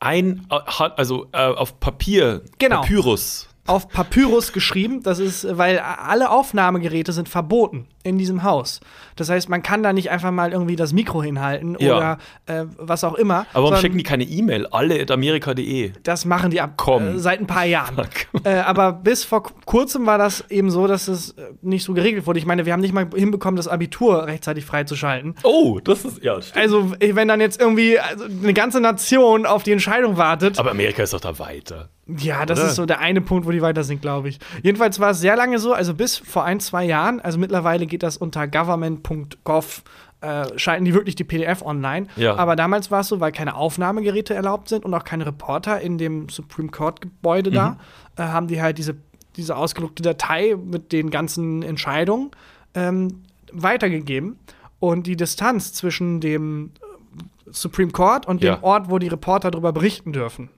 [0.00, 0.58] Ein, äh,
[0.96, 2.80] also äh, auf Papier, Genau.
[2.82, 3.48] Papyrus.
[3.66, 8.80] Auf Papyrus geschrieben, das ist, weil alle Aufnahmegeräte sind verboten in diesem Haus.
[9.16, 11.96] Das heißt, man kann da nicht einfach mal irgendwie das Mikro hinhalten Ja.
[11.96, 13.46] oder äh, was auch immer.
[13.52, 14.66] Aber warum schicken die keine E-Mail?
[14.70, 15.92] Alle at amerika.de.
[16.02, 17.16] Das machen die ab Komm.
[17.16, 17.96] äh, seit ein paar Jahren.
[18.44, 22.26] Äh, aber bis vor kurzem war das eben so, dass es äh, nicht so geregelt
[22.26, 22.38] wurde.
[22.38, 25.34] Ich meine, wir haben nicht mal hinbekommen, das Abitur rechtzeitig freizuschalten.
[25.42, 26.56] Oh, das ist, ja, stimmt.
[26.62, 30.70] Also, äh, wenn dann jetzt irgendwie also eine ganze Nation auf die Entscheidung wartet, Aber
[30.70, 31.90] Amerika ist doch da weiter.
[32.06, 32.68] ja, das oder?
[32.68, 34.38] ist so der eine Punkt, wo die weiter sind, glaube ich.
[34.62, 38.02] Jedenfalls war es sehr lange so, also bis vor ein, zwei Jahren, also mittlerweile geht
[38.02, 39.82] das unter government.gov,
[40.22, 42.06] äh, schalten die wirklich die PDF online.
[42.16, 42.36] Ja.
[42.36, 45.98] Aber damals war es so, weil keine Aufnahmegeräte erlaubt sind und auch keine Reporter in
[45.98, 47.54] dem Supreme Court-Gebäude Mhm.
[47.54, 47.76] da,
[48.16, 48.96] äh, haben die halt diese,
[49.36, 52.30] diese ausgedruckte Datei mit den ganzen Entscheidungen
[52.74, 54.38] ähm, weitergegeben.
[54.78, 58.56] Und die Distanz zwischen dem äh, Supreme Court und Ja.
[58.56, 60.48] dem Ort, wo die Reporter darüber berichten dürfen,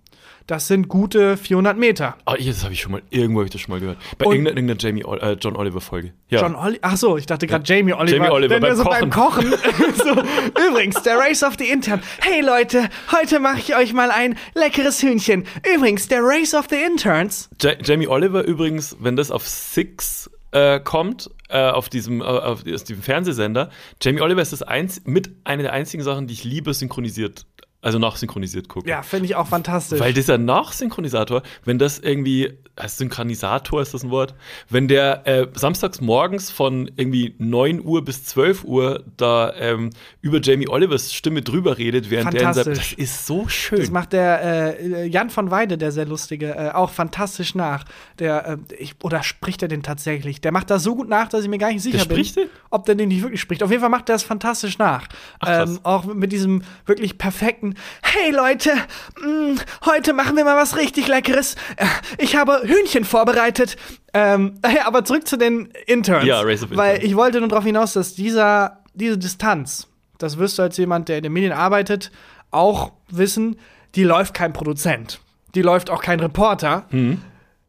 [0.47, 2.17] das sind gute 400 Meter.
[2.39, 3.99] Hier, das habe ich schon mal, irgendwo habe ich das schon mal gehört.
[4.19, 6.13] Bei Und- irgendeiner, irgendeiner Jamie, äh, John Oliver Folge.
[6.29, 6.41] Ja.
[6.41, 6.81] John Oliver.
[6.83, 8.17] Ach so, ich dachte gerade Jamie Oliver.
[8.17, 9.51] Jamie Oliver Denn beim so beim Kochen.
[9.95, 10.23] so,
[10.69, 12.03] übrigens, der Race of the Intern.
[12.21, 15.45] Hey Leute, heute mache ich euch mal ein leckeres Hühnchen.
[15.75, 17.49] Übrigens, der Race of the Interns.
[17.61, 22.63] Ja, Jamie Oliver übrigens, wenn das auf Six äh, kommt, äh, auf diesem, äh, auf
[22.63, 26.75] diesem Fernsehsender, Jamie Oliver ist das eins, mit einer der einzigen Sachen, die ich liebe,
[26.75, 27.47] synchronisiert,
[27.83, 28.89] also nachsynchronisiert gucke.
[28.89, 29.99] Ja, finde ich auch fantastisch.
[29.99, 34.35] Weil dieser Nachsynchronisator, wenn das irgendwie, als Synchronisator ist das ein Wort,
[34.71, 40.41] wenn der äh, samstags morgens von irgendwie 9 Uhr bis 12 Uhr da ähm, über
[40.41, 42.91] Jamie Olivers Stimme drüber redet, während der Fantastisch.
[42.91, 43.81] das ist so schön.
[43.81, 47.85] Das macht der äh, Jan von Weide, der sehr lustige, äh, auch fantastisch nach.
[48.21, 50.41] Der, äh, ich, oder spricht er den tatsächlich?
[50.41, 52.45] Der macht das so gut nach, dass ich mir gar nicht sicher Der spricht bin,
[52.45, 52.51] den?
[52.71, 53.65] ob der den nicht wirklich spricht.
[53.65, 55.09] Auf jeden Fall macht er das fantastisch nach.
[55.41, 57.72] Ach, ähm, auch mit diesem wirklich perfekten
[58.03, 58.71] Hey Leute,
[59.21, 61.55] mh, heute machen wir mal was richtig Leckeres.
[61.77, 61.87] Äh,
[62.19, 63.77] Ich habe Hühnchen vorbereitet.
[64.15, 66.27] Ähm, ja, aber zurück zu den Interns.
[66.27, 67.11] Ja, Race of Weil Interns.
[67.11, 71.17] ich wollte nur darauf hinaus, dass dieser, diese Distanz, das wirst du als jemand, der
[71.19, 72.11] in den Medien arbeitet,
[72.51, 73.57] auch wissen,
[73.95, 75.21] die läuft kein Produzent.
[75.55, 76.87] Die läuft auch kein Reporter.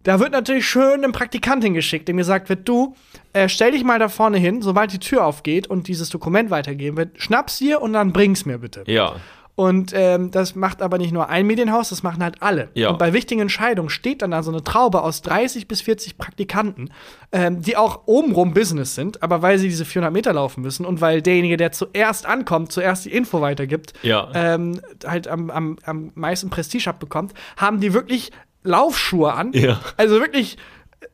[0.03, 2.93] Da wird natürlich schön ein Praktikant hingeschickt, dem gesagt wird, du,
[3.31, 6.97] äh, stell dich mal da vorne hin, sobald die Tür aufgeht und dieses Dokument weitergeben
[6.97, 8.83] wird, schnapp's dir und dann bring's mir bitte.
[8.87, 9.15] ja.
[9.55, 12.69] Und ähm, das macht aber nicht nur ein Medienhaus, das machen halt alle.
[12.73, 12.89] Ja.
[12.89, 16.89] Und bei wichtigen Entscheidungen steht dann da so eine Traube aus 30 bis 40 Praktikanten,
[17.31, 21.01] ähm, die auch obenrum Business sind, aber weil sie diese 400 Meter laufen müssen und
[21.01, 24.31] weil derjenige, der zuerst ankommt, zuerst die Info weitergibt, Ja.
[24.33, 28.31] ähm, halt am, am, am meisten Prestige abbekommt, haben die wirklich
[28.63, 29.51] Laufschuhe an.
[29.53, 29.79] Ja.
[29.97, 30.57] Also wirklich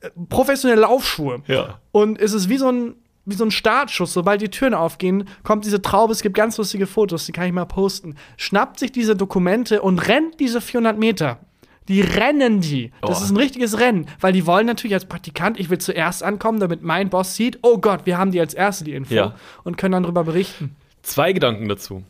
[0.02, 1.42] äh, professionelle Laufschuhe.
[1.48, 1.80] Ja.
[1.92, 2.96] Und es ist wie so ein,
[3.30, 4.14] wie so ein Startschuss.
[4.14, 6.12] Sobald die Türen aufgehen, kommt diese Traube.
[6.14, 8.16] Es gibt ganz lustige Fotos, die kann ich mal posten.
[8.38, 11.40] Schnappt sich diese Dokumente und rennt diese 400 Meter.
[11.88, 12.92] Die rennen die.
[13.02, 13.24] Das Oh.
[13.24, 16.84] ist ein richtiges Rennen, weil die wollen natürlich als Praktikant, ich will zuerst ankommen, damit
[16.84, 19.36] mein Boss sieht, oh Gott, wir haben die als Erste die Info Ja.
[19.64, 20.76] und können dann darüber berichten.
[21.02, 22.04] Zwei Gedanken dazu.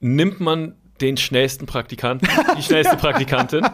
[0.00, 3.64] Nimmt man den schnellsten Praktikanten, die schnellste Praktikantin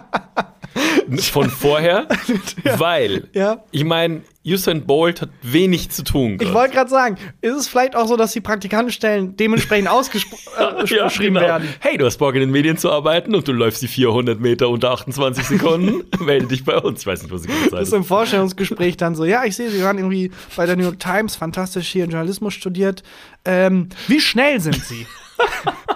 [1.31, 2.07] von vorher,
[2.79, 3.65] weil Ja.
[3.71, 6.37] ich meine, Usain Bolt hat wenig zu tun.
[6.41, 11.41] Ich wollte gerade sagen, ist es vielleicht auch so, dass die Praktikantenstellen dementsprechend ausgeschrieben genau.
[11.41, 11.69] werden?
[11.81, 14.69] Hey, du hast Bock in den Medien zu arbeiten und du läufst die 400 Meter
[14.69, 16.05] unter 28 Sekunden.
[16.25, 17.01] Melde dich bei uns.
[17.01, 17.95] Ich weiß nicht, was die gute Zeit ist ist.
[17.95, 21.37] im Vorstellungsgespräch dann so, ja, ich sehe, Sie waren irgendwie bei der New York Times,
[21.37, 23.03] fantastisch hier in Journalismus studiert.
[23.47, 25.07] Ähm, wie schnell sind Sie?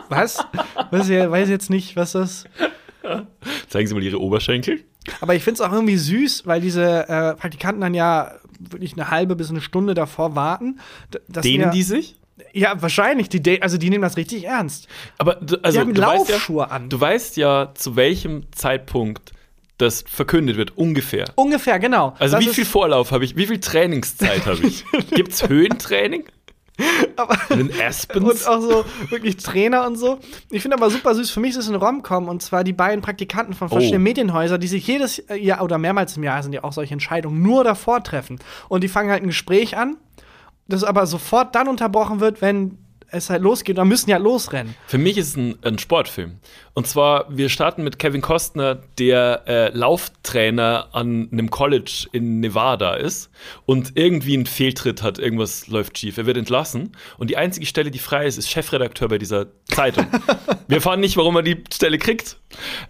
[0.09, 0.39] was?
[0.91, 2.45] Weiß ich, weiß jetzt nicht, was das.
[3.69, 4.81] Zeigen Sie mal Ihre Oberschenkel.
[5.21, 9.11] Aber ich finde es auch irgendwie süß, weil diese äh, Praktikanten dann ja wirklich eine
[9.11, 10.81] halbe bis eine Stunde davor warten.
[11.29, 12.17] Dehnen die sich?
[12.53, 13.29] Ja, wahrscheinlich.
[13.29, 14.89] Die, also die nehmen das richtig ernst.
[15.19, 16.89] Aber du, also, haben du weißt Laufschuhe ja, an.
[16.89, 19.33] Du weißt ja, zu welchem Zeitpunkt
[19.79, 21.27] das verkündet wird, ungefähr.
[21.37, 22.15] Ungefähr, genau.
[22.19, 24.85] Also Das wie viel Vorlauf habe ich, wie viel Trainingszeit habe ich?
[25.11, 26.25] Gibt's Höhentraining?
[27.51, 28.47] In den Und Aspens?
[28.47, 30.19] auch so wirklich Trainer und so.
[30.51, 33.03] Ich finde aber super süß, für mich ist es ein Rom-Com und zwar die beiden
[33.03, 34.05] Praktikanten von verschiedenen Oh.
[34.05, 37.65] Medienhäusern, die sich jedes Jahr oder mehrmals im Jahr sind ja auch solche Entscheidungen nur
[37.65, 38.39] davor treffen.
[38.69, 39.97] Und die fangen halt ein Gespräch an,
[40.69, 42.79] das aber sofort dann unterbrochen wird, wenn
[43.11, 44.75] es halt losgeht, dann müssen ja losrennen.
[44.87, 46.39] Für mich ist es ein, ein Sportfilm.
[46.75, 52.95] Und zwar, wir starten mit Kevin Costner, der äh, Lauftrainer an einem College in Nevada
[52.95, 53.31] ist
[53.67, 56.19] und irgendwie einen Fehltritt hat, irgendwas läuft schief.
[56.19, 60.07] Er wird entlassen und die einzige Stelle, die frei ist, ist Chefredakteur bei dieser Zeitung.
[60.69, 62.37] wir erfahren nicht, warum er die Stelle kriegt.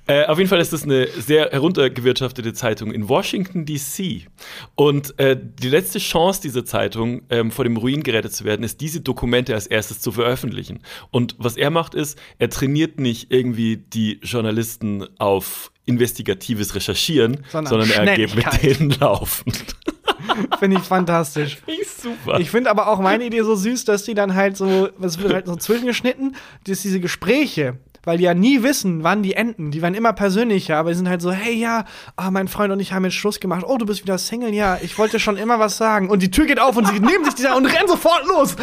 [0.06, 4.26] Äh, auf jeden Fall ist das eine sehr heruntergewirtschaftete Zeitung in Washington, D.C.
[4.74, 8.80] Und äh, die letzte Chance dieser Zeitung, ähm, vor dem Ruin gerettet zu werden, ist,
[8.80, 10.80] diese Dokumente als erstes zu veröffentlichen.
[11.10, 17.86] Und was er macht, ist, er trainiert nicht irgendwie die Journalisten auf investigatives Recherchieren, Sondern
[17.86, 19.52] sondern, er geht mit denen laufen.
[20.58, 21.56] Finde ich fantastisch.
[21.64, 22.40] Finde ich super.
[22.40, 25.32] Ich finde aber auch meine Idee so süß, dass die dann halt so, es wird
[25.32, 29.70] halt so zwischengeschnitten, dass diese Gespräche, weil die ja nie wissen, wann die enden.
[29.70, 31.84] Die werden immer persönlicher, aber die sind halt so, hey ja,
[32.16, 33.64] ah, mein Freund und ich haben jetzt Schluss gemacht.
[33.66, 36.08] Oh, du bist wieder Single, ja, ich wollte schon immer was sagen.
[36.10, 38.56] Und die Tür geht auf und sie nehmen sich dieser und rennen sofort los.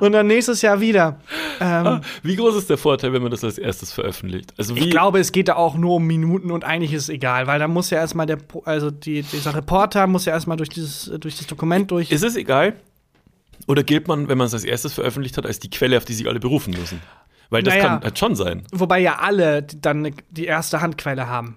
[0.00, 1.20] und dann nächstes Jahr wieder.
[1.60, 4.52] Ähm, wie groß ist der Vorteil, wenn man das als erstes veröffentlicht?
[4.56, 7.08] Also wie ich glaube, es geht da auch nur um Minuten und eigentlich ist es
[7.10, 10.70] egal, weil da muss ja erstmal der, also die, dieser Reporter muss ja erstmal durch
[10.70, 12.10] dieses, durch das Dokument durch.
[12.10, 12.74] ist es egal?
[13.66, 16.14] Oder gilt man, wenn man es als erstes veröffentlicht hat, als die Quelle, auf die
[16.14, 17.00] sich alle berufen müssen?
[17.50, 17.86] Weil das Naja.
[17.86, 18.64] kann halt schon sein.
[18.72, 21.56] Wobei ja alle dann die erste Handquelle haben.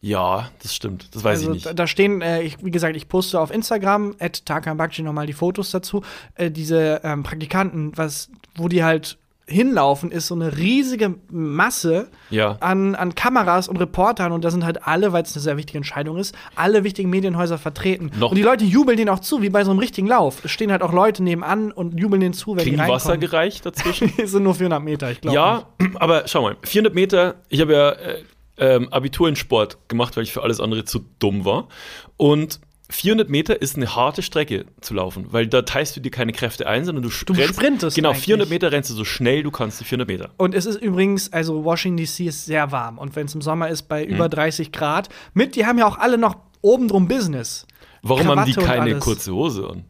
[0.00, 1.14] Ja, das stimmt.
[1.14, 1.78] Das weiß also ich nicht.
[1.78, 5.70] da stehen, äh, ich, wie gesagt, ich poste auf Instagram, at Bakci nochmal die Fotos
[5.70, 6.02] dazu.
[6.34, 9.18] Äh, diese ähm, Praktikanten, was, wo die halt
[9.52, 12.56] hinlaufen, ist so eine riesige Masse Ja.
[12.60, 15.78] an, an Kameras und Reportern und da sind halt alle, weil es eine sehr wichtige
[15.78, 18.10] Entscheidung ist, alle wichtigen Medienhäuser vertreten.
[18.18, 20.44] Noch- und die Leute jubeln denen auch zu, wie bei so einem richtigen Lauf.
[20.44, 23.20] Es stehen halt auch Leute nebenan und jubeln denen zu, wenn Kriegen die Wasser reinkommen.
[23.30, 24.12] gereicht dazwischen?
[24.18, 25.34] Die sind nur 400 Meter, ich glaube.
[25.36, 28.22] ja, aber schau mal, 400 Meter, ich habe ja äh,
[28.58, 31.68] ähm, Abitur in Sport gemacht, weil ich für alles andere zu dumm war.
[32.16, 32.60] Und
[32.92, 36.66] 400 Meter ist eine harte Strecke zu laufen, weil da teilst du dir keine Kräfte
[36.66, 38.24] ein, sondern du, Du rennst, sprintest Genau, eigentlich.
[38.24, 40.30] 400 Meter rennst du so schnell du kannst, die 400 Meter.
[40.36, 42.98] Und es ist übrigens, also Washington DC ist sehr warm.
[42.98, 44.14] Und wenn es im Sommer ist bei Mhm.
[44.14, 47.66] über 30 Grad, mit, die haben ja auch alle noch oben drum Business.
[48.02, 49.84] Warum haben die Krawatte keine kurze Hose an?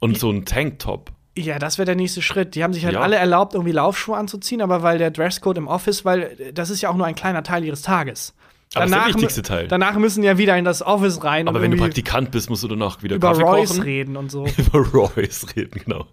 [0.00, 1.10] Und so einen Tanktop.
[1.36, 2.54] Ja, das wäre der nächste Schritt.
[2.54, 3.00] Die haben sich halt Ja.
[3.00, 6.80] alle erlaubt, irgendwie Laufschuhe anzuziehen, aber weil der Dresscode im Office, weil äh, das ist
[6.82, 8.34] ja auch nur ein kleiner Teil ihres Tages.
[8.74, 9.68] Aber das ist der wichtigste Teil.
[9.68, 12.68] Danach müssen ja wieder in das Office rein Aber wenn du Praktikant bist, musst du
[12.68, 13.82] danach wieder über Kaffee Royce kochen.
[13.82, 14.46] reden und so.
[14.56, 16.06] über Royce reden, genau.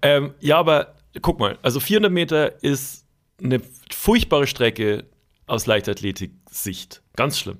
[0.00, 3.04] Ähm, ja, aber guck mal, also 400 Meter ist
[3.42, 3.60] eine
[3.92, 5.04] furchtbare Strecke
[5.46, 7.02] aus Leichtathletik-Sicht.
[7.16, 7.58] Ganz schlimm.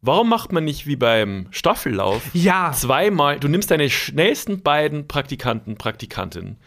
[0.00, 2.72] Warum macht man nicht wie beim Staffellauf Ja.
[2.72, 6.58] zweimal, du nimmst deine schnellsten beiden Praktikanten, Praktikantinnen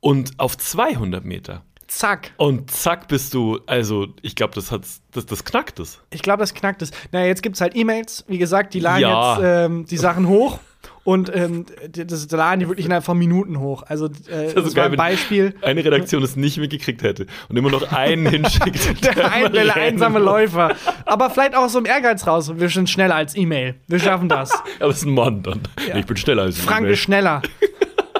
[0.00, 2.32] und auf 200 Meter Zack.
[2.36, 5.98] und zack bist du, also ich glaube, das, hat's- das, das knackt es.
[6.10, 6.90] Ich glaube, das knackt es.
[7.12, 8.24] Naja, jetzt gibt es halt E-Mails.
[8.28, 9.34] Wie gesagt, die laden Ja.
[9.36, 10.58] jetzt ähm, die Sachen hoch.
[11.04, 13.82] Und ähm, das laden die wirklich innerhalb von Minuten hoch.
[13.88, 15.54] Also, äh, das, war geil, ein Beispiel.
[15.62, 19.02] Eine Redaktion es nicht mitgekriegt hätte und immer noch einen hinschickt.
[19.16, 20.76] Der, ein, der immer einsame Läufer.
[21.06, 22.52] Aber vielleicht auch aus so einem Ehrgeiz raus.
[22.54, 23.76] Wir sind schneller als E-Mail.
[23.86, 24.52] Wir schaffen das.
[24.80, 25.60] Aber es ist ein Mann dann.
[25.96, 26.92] Ich bin schneller als Frank E-Mail.
[26.92, 27.40] ist schneller.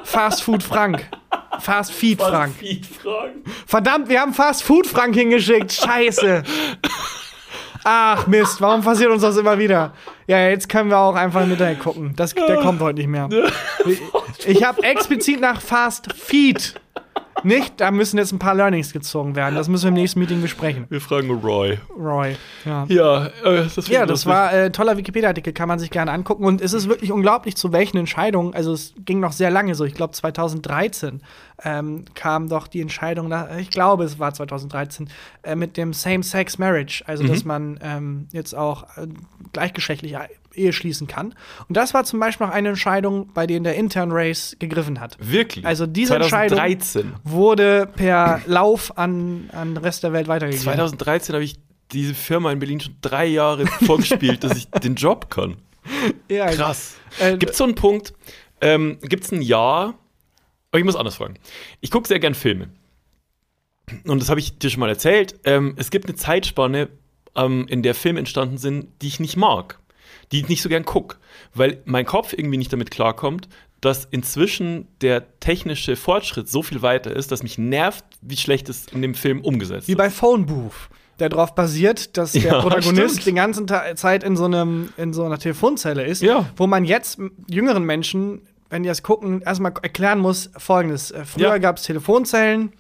[0.05, 1.07] Fast Food Frank.
[1.61, 2.55] Fast Feed Frank.
[2.57, 3.43] Feed fragen.
[3.67, 5.73] Verdammt, wir haben Fast Food Frank hingeschickt.
[5.73, 6.43] Scheiße.
[7.85, 9.95] Ach Mist, warum passiert uns das immer wieder?
[10.27, 12.13] Ja, jetzt können wir auch einfach im Internet gucken.
[12.17, 13.29] Das, der kommt heute nicht mehr.
[13.87, 14.01] Ich,
[14.47, 16.75] ich habe explizit nach Fast Feed.
[17.43, 19.55] Nicht, da müssen jetzt ein paar Learnings gezogen werden.
[19.55, 20.87] Das müssen wir im nächsten Meeting besprechen.
[20.89, 21.79] Wir fragen Roy.
[21.97, 22.37] Roy.
[22.65, 22.87] Ja.
[22.89, 26.45] Ja, äh, das, Ja, das war äh, toller Wikipedia-Artikel, kann man sich gerne angucken.
[26.45, 29.85] Und es ist wirklich unglaublich, zu welchen Entscheidungen, also es ging noch sehr lange so,
[29.85, 31.23] ich glaube 2013
[31.65, 35.09] ähm, kam doch die Entscheidung, nach, ich glaube es war 2013,
[35.43, 39.09] äh, mit dem Same-Sex-Marriage, also dass man ähm, jetzt auch äh,
[39.53, 40.21] gleichgeschlechtliche
[40.59, 41.35] Ehe schließen kann.
[41.69, 45.17] Und das war zum Beispiel noch eine Entscheidung, bei der der Intern Race gegriffen hat.
[45.21, 45.65] Wirklich.
[45.67, 47.15] Also diese Entscheidung 2013.
[47.25, 50.65] wurde per Lauf an, an den Rest der Welt weitergegeben.
[50.65, 51.57] 2013 habe ich
[51.93, 55.57] diese Firma in Berlin schon drei Jahre vorgespielt, dass ich den Job kann.
[56.31, 56.97] ja, Krass.
[57.19, 58.13] Äh, Gibt es so einen Punkt,
[58.61, 59.95] ähm, gibt es ein Jahr,
[60.71, 61.35] aber ich muss anders fragen.
[61.81, 62.69] Ich gucke sehr gern Filme.
[64.05, 65.35] Und das habe ich dir schon mal erzählt.
[65.45, 66.89] Ähm, es gibt eine Zeitspanne,
[67.35, 69.79] ähm, in der Filme entstanden sind, die ich nicht mag.
[70.33, 71.17] Die ich nicht so gern gucke.
[71.55, 73.49] Weil mein Kopf irgendwie nicht damit klarkommt,
[73.81, 78.87] dass inzwischen der technische Fortschritt so viel weiter ist, dass mich nervt, wie schlecht es
[78.93, 79.99] in dem Film umgesetzt Wie ist.
[79.99, 80.73] bei Phone Booth,
[81.21, 83.27] der darauf basiert, dass der Ja, Protagonist stimmt.
[83.27, 86.49] die ganze Ta- Zeit in so, einem, in so einer Telefonzelle ist, Ja.
[86.57, 87.19] wo man jetzt
[87.49, 91.13] jüngeren Menschen, wenn die das gucken, erstmal erklären muss, folgendes.
[91.13, 91.59] Äh, Früher Ja.
[91.59, 92.73] gab es Telefonzellen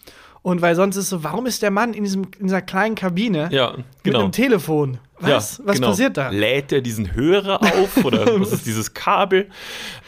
[0.42, 3.48] und weil sonst ist so, warum ist der Mann in, diesem, in dieser kleinen Kabine
[3.52, 4.20] Ja, mit genau.
[4.22, 4.98] einem Telefon?
[5.20, 5.58] Was?
[5.58, 5.88] Ja, Was genau.
[5.88, 6.30] passiert da?
[6.30, 9.48] Lädt er diesen Hörer auf oder was ist dieses Kabel?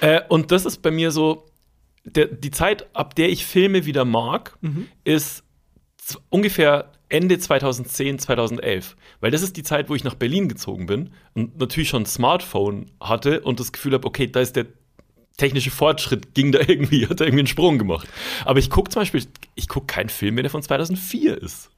[0.00, 1.46] Äh, und das ist bei mir so,
[2.04, 4.86] der, die Zeit, ab der ich Filme wieder mag, Mhm.
[5.04, 5.44] ist
[6.28, 8.96] ungefähr Ende 2010, 2011.
[9.20, 12.06] Weil das ist die Zeit, wo ich nach Berlin gezogen bin und natürlich schon ein
[12.06, 14.66] Smartphone hatte und das Gefühl habe, okay, da ist der
[15.36, 18.08] technische Fortschritt, ging da irgendwie, hat da irgendwie einen Sprung gemacht.
[18.44, 21.70] Aber ich gucke zum Beispiel, ich gucke keinen Film mehr, der von 2004 ist.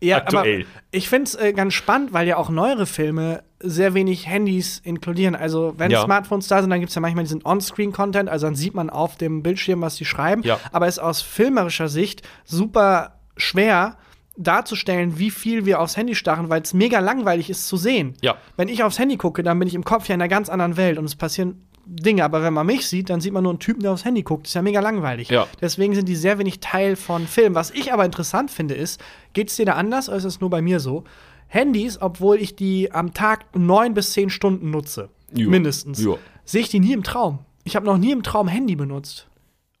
[0.00, 0.60] Ja, Aktuell.
[0.62, 4.80] aber ich finde es äh, ganz spannend, weil ja auch neuere Filme sehr wenig Handys
[4.84, 5.34] inkludieren.
[5.36, 6.02] Also, wenn Ja.
[6.02, 9.16] Smartphones da sind, dann gibt es ja manchmal diesen On-Screen-Content, also dann sieht man auf
[9.16, 10.42] dem Bildschirm, was die schreiben.
[10.42, 10.58] Ja.
[10.72, 13.96] Aber es ist aus filmerischer Sicht super schwer
[14.36, 18.14] darzustellen, wie viel wir aufs Handy starren, weil es mega langweilig ist zu sehen.
[18.22, 18.36] Ja.
[18.56, 20.76] Wenn ich aufs Handy gucke, dann bin ich im Kopf ja in einer ganz anderen
[20.76, 22.24] Welt und es passieren Dinge.
[22.24, 24.44] Aber wenn man mich sieht, dann sieht man nur einen Typen, der aufs Handy guckt.
[24.46, 25.28] Das ist ja mega langweilig.
[25.28, 25.46] Ja.
[25.60, 27.54] Deswegen sind die sehr wenig Teil von Film.
[27.54, 29.00] Was ich aber interessant finde, ist,
[29.32, 31.04] geht es dir da anders oder ist es nur bei mir so?
[31.48, 35.50] Handys, obwohl ich die am Tag neun bis zehn Stunden nutze, Jo.
[35.50, 35.98] mindestens,
[36.44, 37.40] sehe ich die nie im Traum.
[37.64, 39.26] Ich habe noch nie im Traum Handy benutzt.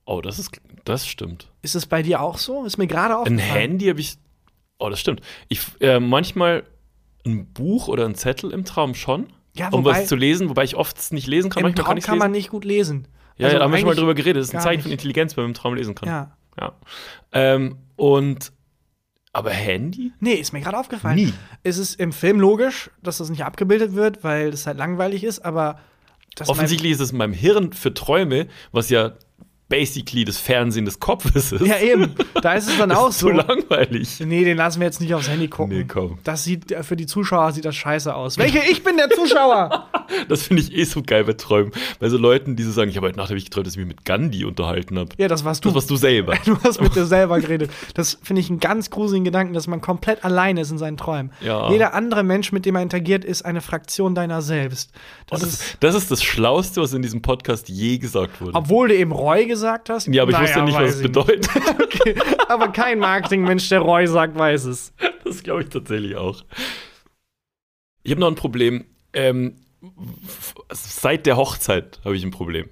[0.04, 0.50] Oh, das ist,
[0.84, 1.50] das stimmt.
[1.62, 2.64] Ist es bei dir auch so?
[2.64, 3.40] Ist mir gerade Ein aufgefallen.
[3.40, 4.18] Handy habe ich,
[4.78, 5.22] oh, das stimmt.
[5.48, 6.64] Ich, äh, manchmal
[7.24, 10.64] ein Buch oder ein Zettel im Traum schon, Ja, um wobei- was zu lesen, wobei
[10.64, 11.64] ich oft es nicht lesen kann.
[11.64, 13.06] Im Traum kann kann, man nicht gut lesen.
[13.36, 14.40] Ja, Also ja, da haben wir schon mal drüber geredet.
[14.40, 14.82] Das ist ein Zeichen nicht.
[14.84, 16.08] von Intelligenz, wenn man im Traum lesen kann.
[16.08, 16.36] Ja.
[16.60, 16.72] Ja.
[17.32, 18.52] Ähm, und
[19.32, 20.12] aber Handy?
[20.20, 21.16] Nee, ist mir gerade aufgefallen.
[21.16, 21.32] Nie.
[21.62, 25.40] Es ist im Film logisch, dass das nicht abgebildet wird, weil das halt langweilig ist,
[25.40, 25.80] aber
[26.36, 29.12] das Offensichtlich ist es in meinem Hirn für Träume, was ja
[29.72, 31.64] basically das Fernsehen des Kopfes ist.
[31.66, 32.14] Ja, eben.
[32.42, 33.28] Da ist es dann auch so.
[33.28, 34.20] so langweilig.
[34.20, 35.78] Nee, den lassen wir jetzt nicht aufs Handy gucken.
[35.78, 36.18] Nee, komm.
[36.24, 38.38] Das sieht äh, für die Zuschauer sieht das scheiße aus.
[38.38, 38.58] Welche?
[38.72, 39.88] Ich bin der Zuschauer.
[40.28, 41.72] Das finde ich eh so geil bei Träumen.
[41.98, 43.78] Bei so Leuten, die so sagen, ich habe heute Nacht hab ich geträumt, dass ich
[43.78, 45.08] mich mit Gandhi unterhalten habe.
[45.16, 45.70] ja, das warst du.
[45.70, 46.34] Das warst du selber.
[46.44, 47.70] Du hast mit dir selber geredet.
[47.94, 51.32] Das finde ich einen ganz gruseligen Gedanken, dass man komplett alleine ist in seinen Träumen.
[51.40, 51.70] Ja.
[51.70, 54.90] Jeder andere Mensch, mit dem er interagiert, ist eine Fraktion deiner selbst.
[55.30, 58.54] Das Das ist, ist, das ist das Schlauste, was in diesem Podcast je gesagt wurde.
[58.54, 60.06] obwohl du eben Roy gesagt hast.
[60.08, 61.48] ja, aber ich wusste Naja, nicht, was es bedeutet.
[61.82, 62.14] Okay.
[62.48, 64.92] Aber kein Marketingmensch, der Roy sagt, weiß es.
[65.24, 66.42] Das glaube ich tatsächlich auch.
[68.02, 68.84] Ich habe noch ein Problem.
[69.12, 69.56] Ähm,
[70.72, 72.68] seit der Hochzeit habe ich ein Problem.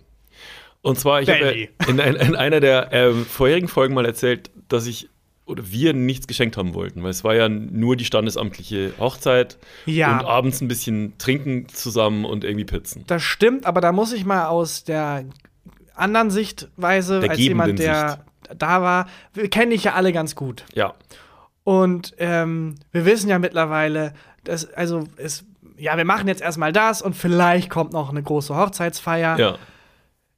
[0.82, 5.08] Und zwar, ich habe in, in einer der ähm, vorherigen Folgen mal erzählt, dass ich
[5.44, 10.18] oder wir nichts geschenkt haben wollten, weil es war ja nur die standesamtliche Hochzeit Ja.
[10.20, 13.02] und abends ein bisschen trinken zusammen und irgendwie Pizzen.
[13.08, 15.24] Das stimmt, aber da muss ich mal aus der
[16.00, 18.24] anderen Sichtweise, Der als jemand, der
[18.58, 20.64] da war, wir kennen dich ja alle ganz gut.
[20.74, 20.94] Ja,
[21.62, 24.12] Und ähm, wir wissen ja mittlerweile,
[24.44, 25.44] dass, also es,
[25.76, 29.38] ja, wir machen jetzt erstmal das und vielleicht kommt noch eine große Hochzeitsfeier.
[29.38, 29.58] ja,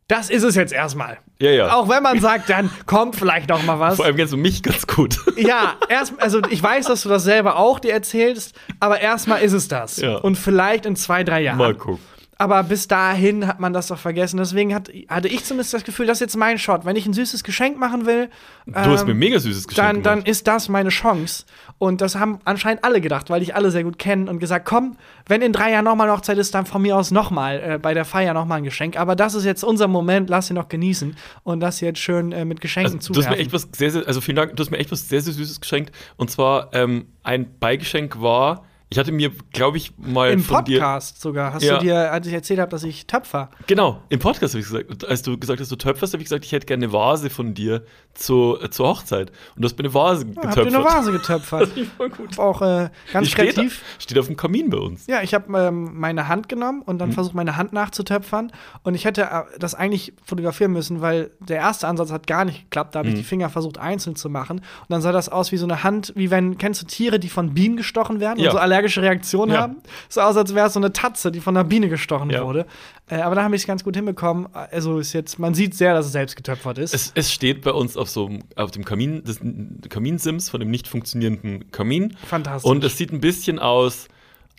[0.09, 1.19] Das ist es jetzt erstmal.
[1.41, 1.73] ja, ja.
[1.75, 3.97] Auch wenn man sagt, dann kommt vielleicht noch mal was.
[3.97, 5.19] Vor allem kennst du mich ganz gut.
[5.37, 9.53] Ja, erst, also ich weiß, dass du das selber auch dir erzählst, aber erstmal ist
[9.55, 9.97] es das.
[9.97, 10.17] Ja.
[10.17, 11.59] Und vielleicht in zwei, drei Jahren.
[11.59, 12.05] Mal gucken.
[12.39, 14.39] Aber bis dahin hat man das doch vergessen.
[14.39, 16.85] Deswegen hat, hatte ich zumindest das Gefühl, das ist jetzt mein Shot.
[16.85, 18.31] Wenn ich ein süßes Geschenk machen will,
[18.67, 21.45] Du hast ähm, mir ein mega süßes Geschenk dann, dann ist das meine Chance.
[21.79, 24.97] Und das haben anscheinend alle gedacht, weil ich alle sehr gut kennen und gesagt, komm,
[25.29, 27.93] wenn in drei Jahren nochmal eine Hochzeit ist, dann von mir aus nochmal äh, bei
[27.95, 28.99] der Feier nochmal ein Geschenk.
[28.99, 32.45] Aber das ist jetzt unser Moment, lass ihn noch genießen und das jetzt schön äh,
[32.45, 33.41] mit Geschenken Also, du hast mir zuwerfen.
[33.41, 35.61] echt was sehr, sehr, also vielen Dank, du hast mir echt was sehr, sehr Süßes
[35.61, 35.95] geschenkt.
[36.17, 40.79] Und zwar ähm, ein Beigeschenk war, ich hatte mir, glaube ich, mal Im von dir.
[40.79, 41.55] Podcast sogar.
[41.55, 41.79] Hast Ja.
[41.79, 43.49] du dir, als ich erzählt habe, dass ich Töpfer.
[43.67, 46.45] Genau, im Podcast habe ich gesagt, als du gesagt hast, du töpferst, habe ich gesagt,
[46.45, 49.31] ich hätte gerne eine Vase von dir zu, äh, zur Hochzeit.
[49.57, 50.75] Und du hast mir eine Vase Ja, habt ihr getöpfert.
[50.75, 51.69] eine Vase getöpfert?
[51.97, 52.39] Voll gut.
[52.39, 53.83] Auch äh, ganz Die steht, kreativ.
[53.99, 55.07] steht auf dem Kamin bei uns.
[55.07, 57.15] Ja, ich habe ähm, meine Hand genommen und dann Mhm.
[57.15, 58.53] versucht, meine Hand nachzutöpfern.
[58.83, 62.65] Und ich hätte äh, das eigentlich fotografieren müssen, weil der erste Ansatz hat gar nicht
[62.65, 62.95] geklappt.
[62.95, 63.19] Da habe ich Mhm.
[63.19, 64.59] die Finger versucht, einzeln zu machen.
[64.59, 67.29] Und dann sah das aus wie so eine Hand, wie wenn, kennst du Tiere, die
[67.31, 68.51] von Bienen gestochen werden Ja.
[68.51, 69.61] und so allergische Reaktionen Ja.
[69.63, 69.77] haben?
[70.09, 72.45] So aus, als wäre es so eine Tatze, die von einer Biene gestochen Ja.
[72.45, 72.67] wurde.
[73.09, 74.49] Äh, aber da habe ich es ganz gut hinbekommen.
[74.55, 76.95] Also ist jetzt, man sieht sehr, dass es selbst getöpfert ist.
[76.95, 79.41] Es, es steht bei uns auf so auf dem Kamin, des
[79.89, 82.17] Kaminsims von dem nicht funktionierenden Kamin.
[82.27, 82.69] Fantastisch.
[82.71, 84.09] Und es sieht ein bisschen aus,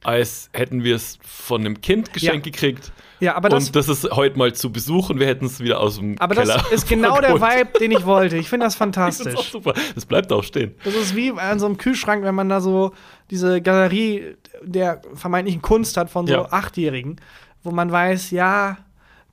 [0.03, 2.51] als hätten wir es von einem Kind geschenkt Ja.
[2.51, 2.91] gekriegt.
[3.19, 5.79] ja, aber das, und das ist heute mal zu Besuch und wir hätten es wieder
[5.79, 6.55] aus dem aber Keller.
[6.55, 7.35] das ist genau der.
[7.39, 8.37] Vibe, den ich wollte.
[8.37, 9.51] Ich finde das Ich find's auch fantastisch.
[9.51, 9.73] super.
[9.95, 10.75] Das bleibt auch stehen.
[10.83, 12.93] Das ist wie an so einem Kühlschrank, wenn man da so
[13.29, 16.51] diese Galerie der vermeintlichen Kunst hat von so Ja.
[16.51, 17.19] Achtjährigen,
[17.63, 18.77] wo man weiß, ja,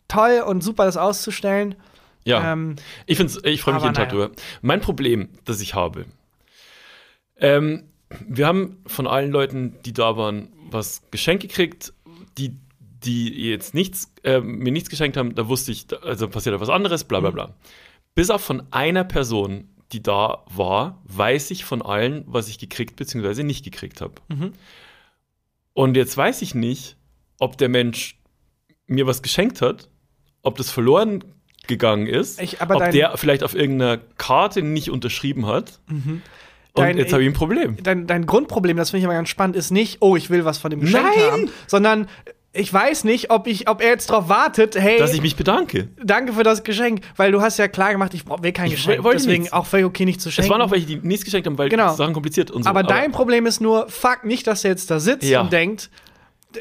[0.09, 1.74] toll und super, das auszustellen.
[2.24, 2.52] Ja.
[2.52, 4.26] Ähm, ich ich freue mich aber jeden Tag naja.
[4.26, 4.30] drüber.
[4.62, 6.04] Mein Problem, das ich habe,
[7.38, 7.85] ähm,
[8.29, 11.92] wir haben von allen Leuten, die da waren, was geschenkt gekriegt,
[12.38, 12.57] die,
[13.05, 16.68] die jetzt nichts, äh, mir nichts geschenkt haben, da wusste ich, also passiert da was
[16.68, 17.23] anderes, bla Mhm.
[17.23, 17.55] bla bla.
[18.14, 22.96] Bis auf von einer Person, die da war, weiß ich von allen, was ich gekriegt
[22.96, 23.42] bzw.
[23.42, 24.14] nicht gekriegt habe.
[24.29, 24.53] Mhm.
[25.73, 26.96] Und jetzt weiß ich nicht,
[27.38, 28.18] ob der Mensch
[28.87, 29.88] mir was geschenkt hat,
[30.42, 31.25] ob das verloren
[31.66, 35.81] gegangen ist, Ich- aber ob der vielleicht auf irgendeiner Karte nicht unterschrieben hat.
[35.88, 36.23] Und
[36.74, 37.76] Dein- jetzt habe ich ein Problem.
[37.83, 40.59] Dein, dein Grundproblem, das finde ich immer ganz spannend, ist nicht, oh, ich will was
[40.59, 41.30] von dem Geschenk Nein!
[41.30, 42.09] haben, sondern
[42.52, 45.88] ich weiß nicht, ob, ich, ob er jetzt darauf wartet, hey, Dass ich mich bedanke.
[46.02, 49.04] danke für das Geschenk, weil du hast ja klar gemacht, ich will kein Ich Geschenk.
[49.04, 49.52] wollte Deswegen nichts.
[49.52, 50.50] auch völlig okay, nicht zu Es schenken.
[50.50, 51.94] waren auch welche, die nichts geschenkt haben, weil Genau.
[51.94, 52.68] Sachen kompliziert und so.
[52.70, 55.42] aber dein Problem ist nur, fuck, nicht, dass er jetzt da sitzt Ja.
[55.42, 55.90] und denkt,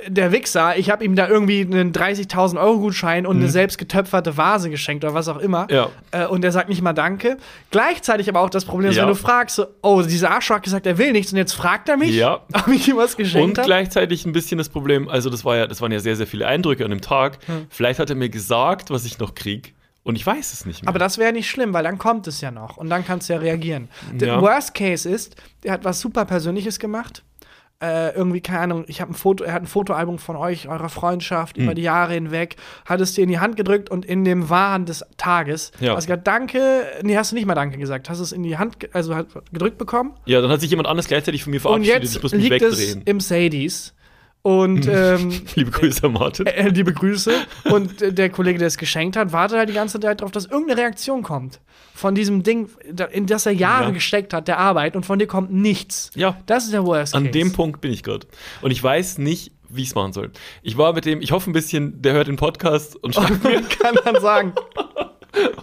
[0.07, 4.37] der Wichser, ich habe ihm da irgendwie einen 30.000 Euro Gutschein und eine selbst getöpferte
[4.37, 5.63] Vase geschenkt oder was auch immer.
[5.63, 5.69] Mhm.
[5.75, 5.89] Ja.
[6.11, 7.37] Äh, und er sagt nicht mal Danke.
[7.71, 9.03] Gleichzeitig aber auch das Problem ist, Ja.
[9.03, 11.89] wenn du fragst, so, oh, dieser Arschloch hat gesagt, er will nichts und jetzt fragt
[11.89, 12.41] er mich, Ja.
[12.53, 13.65] ob ich ihm was geschenkt Und habe.
[13.65, 16.45] gleichzeitig ein bisschen das Problem, also das war ja, das waren ja sehr, sehr viele
[16.47, 17.39] Eindrücke an dem Tag.
[17.47, 17.65] Hm.
[17.69, 19.73] Vielleicht hat er mir gesagt, was ich noch krieg.
[20.03, 20.89] Und ich weiß es nicht mehr.
[20.89, 23.33] Aber das wäre nicht schlimm, weil dann kommt es ja noch und dann kannst du
[23.33, 23.89] ja reagieren.
[24.13, 24.41] Der.
[24.41, 27.23] Worst Case ist, er hat was super Persönliches gemacht.
[27.81, 30.89] Äh, irgendwie, keine Ahnung, ich habe ein Foto, er hat ein Fotoalbum von euch, eurer
[30.89, 31.63] Freundschaft Hm.
[31.63, 34.85] über die Jahre hinweg, hat es dir in die Hand gedrückt und in dem Wahn
[34.85, 35.95] des Tages Ja.
[35.95, 38.57] hast du gesagt, danke, nee, hast du nicht mal Danke gesagt, hast es in die
[38.57, 41.61] Hand, also hat gedrückt bekommen ja, dann hat sich jemand anders gleichzeitig von mir und
[41.61, 42.03] verabschiedet.
[42.03, 43.01] jetzt ich muss mich liegt es wegdrehen.
[43.05, 43.93] im Sadies
[44.41, 46.45] und ähm, Liebe Grüße, Martin.
[46.47, 47.31] äh, liebe Grüße.
[47.71, 50.45] Und äh, der Kollege, der es geschenkt hat, wartet halt die ganze Zeit darauf, dass
[50.45, 51.59] irgendeine Reaktion kommt.
[51.93, 52.69] Von diesem Ding,
[53.11, 53.91] in das er Jahre Ja.
[53.91, 56.11] gesteckt hat, der Arbeit, und von dir kommt nichts.
[56.15, 56.37] Ja.
[56.45, 57.31] Das ist der Worst An Case.
[57.33, 58.25] dem Punkt bin ich gerade.
[58.61, 60.31] Und ich weiß nicht, wie ich es machen soll.
[60.63, 63.61] Ich war mit dem, ich hoffe ein bisschen, der hört den Podcast und schreibt mir.
[63.81, 64.53] kann man sagen.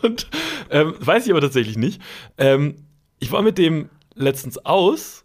[0.03, 0.29] Und
[0.71, 2.01] ähm, weiß ich aber tatsächlich nicht.
[2.39, 2.85] Ähm,
[3.19, 5.25] ich war mit dem letztens aus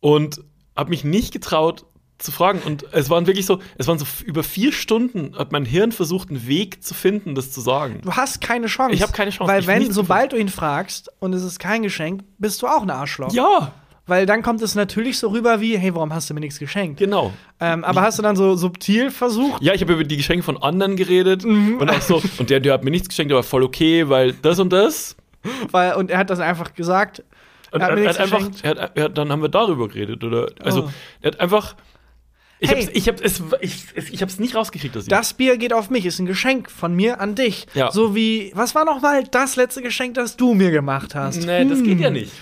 [0.00, 0.42] und
[0.76, 1.86] habe mich nicht getraut
[2.18, 2.60] zu fragen.
[2.64, 6.30] Und es waren wirklich so, es waren so über vier Stunden, hat mein Hirn versucht,
[6.30, 8.00] einen Weg zu finden, das zu sagen.
[8.02, 8.94] Du hast keine Chance.
[8.94, 9.52] Ich hab keine Chance.
[9.52, 12.82] Weil Ich wenn, sobald du ihn fragst und es ist kein Geschenk, bist du auch
[12.82, 13.32] ein Arschloch.
[13.34, 13.72] Ja,
[14.06, 16.98] Weil dann kommt es natürlich so rüber wie, hey, warum hast du mir nichts geschenkt?
[17.00, 17.32] genau.
[17.60, 20.56] Ähm, aber hast du dann so subtil versucht, Ja, ich habe über die Geschenke von
[20.62, 21.78] anderen geredet Mhm.
[21.78, 24.58] und auch so, und der, der hat mir nichts geschenkt, war voll okay, weil das
[24.58, 25.16] und das.
[25.70, 27.22] weil, und er hat das einfach gesagt.
[27.72, 29.48] Und Er hat er, mir er nichts hat einfach, er er hat, dann haben wir
[29.48, 30.46] darüber geredet, oder?
[30.62, 30.90] Also, Oh.
[31.20, 31.74] er hat einfach.
[32.58, 32.82] Ich Hey.
[32.84, 35.08] hab's, ich hab's, es, ich, es- ich hab's nicht rausgekriegt, dass ich.
[35.10, 37.66] Das Bier geht auf mich, ist ein Geschenk von mir an dich.
[37.74, 37.90] Ja.
[37.92, 41.44] So wie, was war noch mal das letzte Geschenk, das du mir gemacht hast?
[41.44, 42.14] Nee, das geht ja Hm.
[42.14, 42.32] nicht.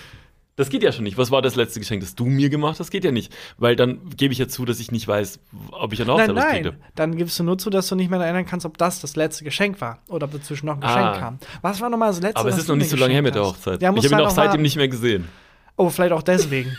[0.57, 1.17] Das geht ja schon nicht.
[1.17, 2.89] Was war das letzte Geschenk, das du mir gemacht hast?
[2.89, 3.35] Geht ja nicht.
[3.57, 5.39] Weil dann gebe ich ja zu, dass ich nicht weiß,
[5.71, 6.69] ob ich eine Nein, Hochzeit was kriege.
[6.69, 6.79] nein.
[6.95, 9.43] Dann gibst du nur zu, dass du nicht mehr erinnern kannst, ob das das letzte
[9.43, 11.17] Geschenk war oder ob dazwischen noch ein Geschenk Ah.
[11.19, 11.39] kam.
[11.61, 12.39] Was war noch mal das letzte?
[12.39, 13.43] Aber es ist noch nicht so lange her mit der?
[13.43, 13.81] Hochzeit.
[13.81, 15.27] Ja, ich habe ihn halt auch noch seitdem nicht mehr gesehen.
[15.75, 16.77] Oh, vielleicht auch deswegen.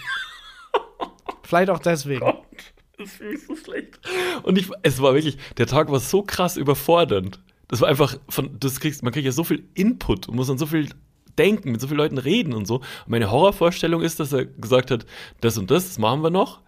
[1.42, 2.24] vielleicht auch deswegen.
[2.98, 3.98] Das ich so schlecht.
[4.42, 7.40] Und ich, es war wirklich, der Tag war so krass überfordernd.
[7.68, 10.58] Das war einfach von, das kriegst, man kriegt ja so viel Input und muss an
[10.58, 10.88] so viel
[11.38, 12.76] denken, mit so vielen Leuten reden und so.
[12.76, 15.04] Und meine Horrorvorstellung ist, dass er gesagt hat,
[15.40, 16.60] das und das, das machen wir noch.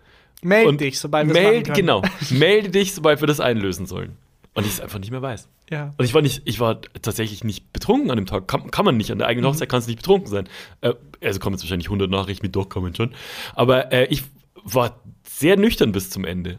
[0.42, 1.74] Meld und dich, sobald wir machen meld.
[1.74, 4.16] Genau, melde dich, sobald wir das einlösen sollen.
[4.54, 5.48] Und ich es einfach nicht mehr weiß.
[5.70, 5.94] Ja.
[5.96, 8.48] Und ich war nicht, ich war tatsächlich nicht betrunken an dem Tag.
[8.48, 9.12] Kann, kann man nicht.
[9.12, 9.30] An der Mhm.
[9.30, 10.48] eigenen Hochzeit kannst du nicht betrunken sein.
[10.80, 13.14] Äh, also kommen jetzt wahrscheinlich 100 Nachrichten mit, doch, kommen schon.
[13.54, 14.24] Aber äh, ich
[14.64, 15.00] war
[15.38, 16.58] sehr nüchtern bis zum Ende.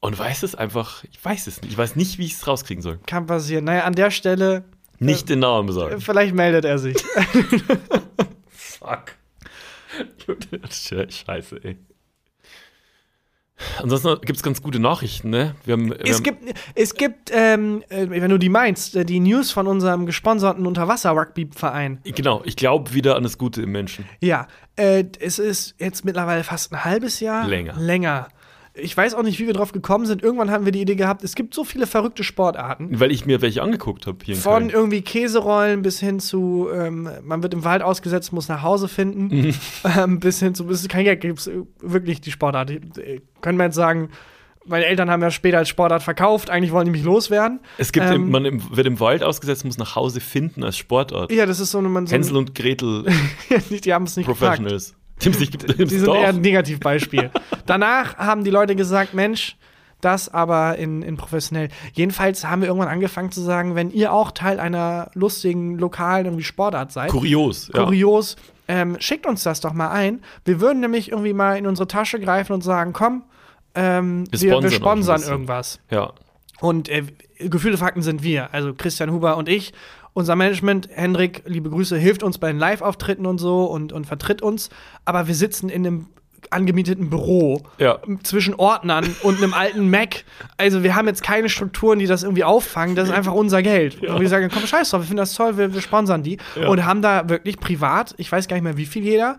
[0.00, 1.72] Und weiß es einfach, ich weiß es nicht.
[1.72, 3.00] Ich weiß nicht, wie ich es rauskriegen soll.
[3.06, 3.64] Kann passieren.
[3.64, 4.64] Naja, an der Stelle,
[5.00, 6.00] Nicht den Namen äh, sagen.
[6.00, 6.96] vielleicht meldet er sich.
[8.48, 9.16] Fuck.
[10.70, 11.76] Scheiße, ey.
[13.82, 15.54] Ansonsten gibt es ganz gute Nachrichten, ne?
[15.64, 19.20] Wir haben, wir es gibt, es gibt ähm, äh, wenn du die meinst, äh, die
[19.20, 22.00] News von unserem gesponserten Unterwasser-Rugby-Verein.
[22.04, 24.04] Genau, ich glaube wieder an das Gute im Menschen.
[24.20, 27.46] Ja, äh, es ist jetzt mittlerweile fast ein halbes Jahr.
[27.46, 27.74] Länger.
[27.78, 28.28] Länger.
[28.80, 30.22] Ich weiß auch nicht, wie wir drauf gekommen sind.
[30.22, 32.98] Irgendwann haben wir die Idee gehabt, es gibt so viele verrückte Sportarten.
[33.00, 34.70] Weil ich mir welche angeguckt habe hier Von Köln.
[34.70, 39.54] irgendwie Käserollen bis hin zu, ähm, man wird im Wald ausgesetzt, muss nach Hause finden,
[39.98, 41.50] ähm, bis hin zu, bis es kein Geld gibt.
[41.80, 42.70] Wirklich die Sportart.
[42.70, 44.10] Äh, Können wir jetzt sagen,
[44.68, 47.60] meine Eltern haben ja später als Sportart verkauft, eigentlich wollen die mich loswerden.
[47.78, 51.32] Es gibt, Ähm, man im, wird im Wald ausgesetzt, muss nach Hause finden als Sportart.
[51.32, 53.06] Ja, das ist so eine, man so Hänsel und Gretel
[53.70, 54.26] die haben es nicht.
[54.26, 54.94] Professionals.
[55.22, 57.30] Die Die sind eher ein Negativbeispiel.
[57.66, 59.56] Danach haben die Leute gesagt, Mensch,
[60.00, 61.68] das aber in, in professionell.
[61.92, 66.44] Jedenfalls haben wir irgendwann angefangen zu sagen, wenn ihr auch Teil einer lustigen lokalen irgendwie
[66.44, 67.70] Sportart seid, Kurios.
[67.74, 67.84] Ja.
[67.84, 68.36] kurios,
[68.68, 70.22] ähm, schickt uns das doch mal ein.
[70.44, 73.24] Wir würden nämlich irgendwie mal in unsere Tasche greifen und sagen, komm,
[73.74, 75.80] ähm, Wir wir, wir sponsern ein sponsern irgendwas.
[75.90, 76.12] ja.
[76.60, 77.04] Und äh,
[77.38, 79.72] gefühlte Fakten sind wir, also Christian Huber und ich.
[80.14, 84.42] Unser Management, Hendrik, liebe Grüße, hilft uns bei den Live-Auftritten und so und, und vertritt
[84.42, 84.70] uns.
[85.04, 86.06] Aber wir sitzen in einem
[86.50, 87.98] angemieteten Büro Ja.
[88.22, 90.24] zwischen Ordnern und einem alten Mac.
[90.56, 92.94] Also wir haben jetzt keine Strukturen, die das irgendwie auffangen.
[92.96, 94.00] Das ist einfach unser Geld.
[94.02, 96.38] Und wir sagen, komm, scheiß drauf, wir finden das toll, wir, wir sponsern die.
[96.68, 99.38] Und haben da wirklich privat, ich weiß gar nicht mehr, wie viel jeder,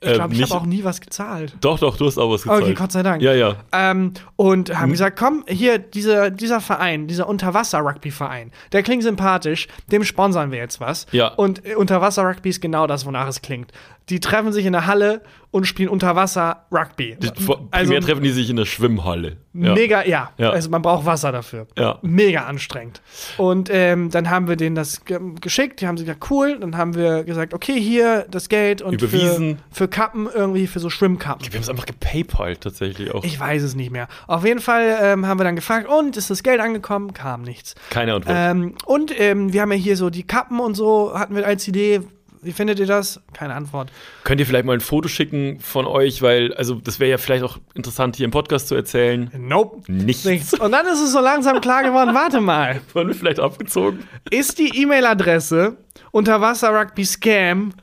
[0.00, 1.56] Ich glaube, ich habe auch nie was gezahlt.
[1.60, 2.62] Doch, doch, du hast auch was gezahlt.
[2.62, 3.20] Okay, Gott sei Dank.
[3.20, 3.56] Ja, ja.
[3.72, 4.92] Ähm, und haben Mhm.
[4.92, 10.80] gesagt, komm, hier, dieser, dieser Verein, dieser Unterwasser-Rugby-Verein, der klingt sympathisch, dem sponsern wir jetzt
[10.80, 11.06] was.
[11.10, 11.28] Ja.
[11.28, 13.72] Und äh, Unterwasser-Rugby ist genau das, wonach es klingt.
[14.10, 17.16] Die treffen sich in der Halle und spielen Unterwasser-Rugby.
[17.20, 19.36] Die- vor- Also Primär treffen die sich in der Schwimmhalle.
[19.54, 19.74] Ja.
[19.74, 20.30] mega, ja.
[20.38, 20.50] Ja.
[20.50, 21.66] Also man braucht Wasser dafür.
[21.76, 21.98] Ja.
[22.02, 23.00] Mega anstrengend.
[23.38, 26.58] Und ähm, dann haben wir denen das ge geschickt, die haben gesagt, cool.
[26.60, 29.58] Dann haben wir gesagt, okay, hier das Geld und Überwiesen.
[29.70, 31.44] Für, für Kappen irgendwie, für so Schwimmkappen.
[31.46, 33.24] Wir haben es einfach gepaypalt tatsächlich auch.
[33.24, 34.06] Ich weiß es nicht mehr.
[34.26, 37.14] Auf jeden Fall ähm, haben wir dann gefragt, und ist das Geld angekommen?
[37.14, 37.74] Kam nichts.
[37.90, 38.36] Keine Antwort.
[38.38, 41.66] Ähm, und ähm, wir haben ja hier so die Kappen und so, hatten wir als
[41.66, 42.00] Idee.
[42.48, 43.20] Wie findet ihr das?
[43.34, 43.92] Keine Antwort.
[44.24, 47.44] Könnt ihr vielleicht mal ein Foto schicken von euch, weil, also das wäre ja vielleicht
[47.44, 49.30] auch interessant hier im Podcast zu erzählen.
[49.36, 49.82] Nope.
[49.92, 50.24] Nichts.
[50.24, 50.54] Nichts.
[50.58, 52.80] Und dann ist es so langsam klar geworden, warte mal.
[52.94, 54.02] Wurden wir vielleicht abgezogen?
[54.30, 55.76] Ist die E-Mail-Adresse
[56.10, 57.74] unterwasserrugbyscam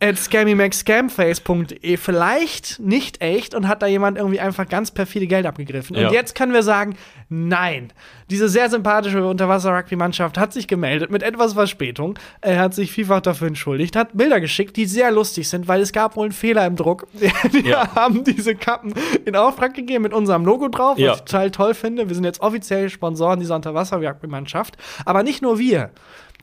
[0.00, 5.96] at scammymacscamface.de vielleicht nicht echt und hat da jemand irgendwie einfach ganz perfide Geld abgegriffen.
[5.96, 6.08] Ja.
[6.08, 6.96] Und jetzt können wir sagen,
[7.28, 7.92] nein.
[8.30, 12.18] Diese sehr sympathische Unterwasser-Rugby-Mannschaft hat sich gemeldet mit etwas Verspätung.
[12.40, 15.92] Er hat sich vielfach dafür entschuldigt, hat Bilder geschickt, die sehr lustig sind, weil es
[15.92, 17.06] gab wohl einen Fehler im Druck.
[17.12, 17.94] Wir Ja.
[17.94, 18.92] haben diese Kappen
[19.24, 21.12] in Auftrag gegeben mit unserem Logo drauf, was Ja.
[21.14, 22.08] ich total toll finde.
[22.08, 24.76] Wir sind jetzt offiziell Sponsoren dieser Unterwasser-Rugby-Mannschaft.
[25.04, 25.90] Aber nicht nur wir.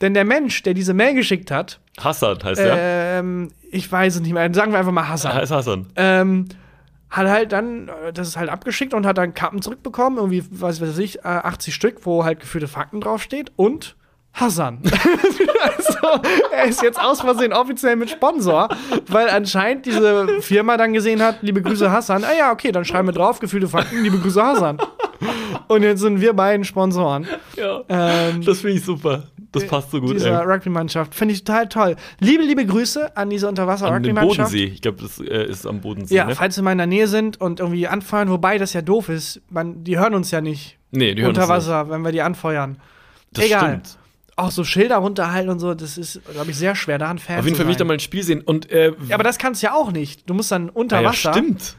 [0.00, 3.18] Denn der Mensch, der diese Mail geschickt hat, Hassan heißt er.
[3.18, 5.86] ähm, ich weiß es nicht mehr, sagen wir einfach mal Hassan, heißt Hassan.
[5.96, 6.46] ähm,
[7.10, 10.80] hat halt dann äh, das ist halt abgeschickt und hat dann Kappen zurückbekommen, irgendwie, was
[10.80, 13.96] weiß ich, äh, 80 Stück, wo halt geführte Fakten draufsteht und
[14.32, 14.80] Hassan.
[15.62, 16.22] also,
[16.52, 18.68] er ist jetzt aus Versehen offiziell mit Sponsor,
[19.08, 22.24] weil anscheinend diese Firma dann gesehen hat, liebe Grüße Hassan.
[22.24, 24.78] Ah ja, okay, dann schreiben wir drauf, gefühlte Fakten, liebe Grüße Hassan.
[25.68, 27.26] Und jetzt sind wir beiden Sponsoren.
[27.56, 27.82] Ja.
[27.88, 29.24] Ähm, Das finde ich super.
[29.52, 30.14] Das passt so gut.
[30.14, 30.46] dieser Ey.
[30.46, 31.12] Rugby-Mannschaft.
[31.12, 31.96] Finde ich total toll.
[32.20, 34.50] Liebe, liebe Grüße an diese Unterwasser-Rugby-Mannschaft.
[34.52, 34.64] Bodensee.
[34.64, 36.14] Ich glaube, das äh, ist am Bodensee.
[36.14, 36.36] Ja, ne?
[36.36, 39.42] falls sie mal in der Nähe sind und irgendwie anfeuern, wobei das ja doof ist.
[39.50, 41.56] Man, die hören uns ja nicht Nee, die hören unter uns nicht.
[41.56, 42.78] Wasser, wenn wir die anfeuern.
[43.32, 43.60] Das Egal.
[43.60, 43.98] stimmt.
[44.40, 47.38] Auch so Schilder runterhalten und so, das ist, glaube ich, sehr schwer, da ein Fan
[47.38, 48.40] Auf jeden Fall will ich da mal ein Spiel sehen.
[48.40, 50.28] Und, äh, Ja, aber das kannst du ja auch nicht.
[50.28, 51.32] Du musst dann unter ah, ja, Wasser.
[51.32, 51.76] stimmt.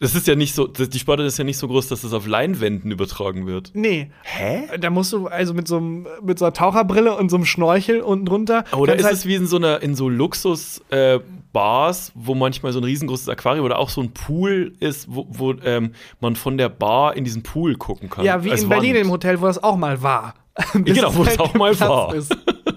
[0.00, 2.26] Das ist ja nicht so, die Sportart ist ja nicht so groß, dass das auf
[2.26, 3.70] Leinwänden übertragen wird.
[3.74, 4.10] Nee.
[4.22, 4.64] Hä?
[4.78, 8.00] Da musst du also mit so, einem, mit so einer Taucherbrille und so einem Schnorchel
[8.00, 8.64] unten drunter.
[8.76, 11.20] Oder ist halt- es wie in so einer in so Luxus äh,
[11.52, 15.54] Bars, wo manchmal so ein riesengroßes Aquarium oder auch so ein Pool ist, wo, wo
[15.64, 18.24] ähm, man von der Bar in diesen Pool gucken kann.
[18.24, 19.04] Ja, wie in Berlin Wand.
[19.06, 20.34] im Hotel, wo das auch mal war.
[20.84, 22.14] Genau, wo es auch mal war.
[22.14, 22.36] ist.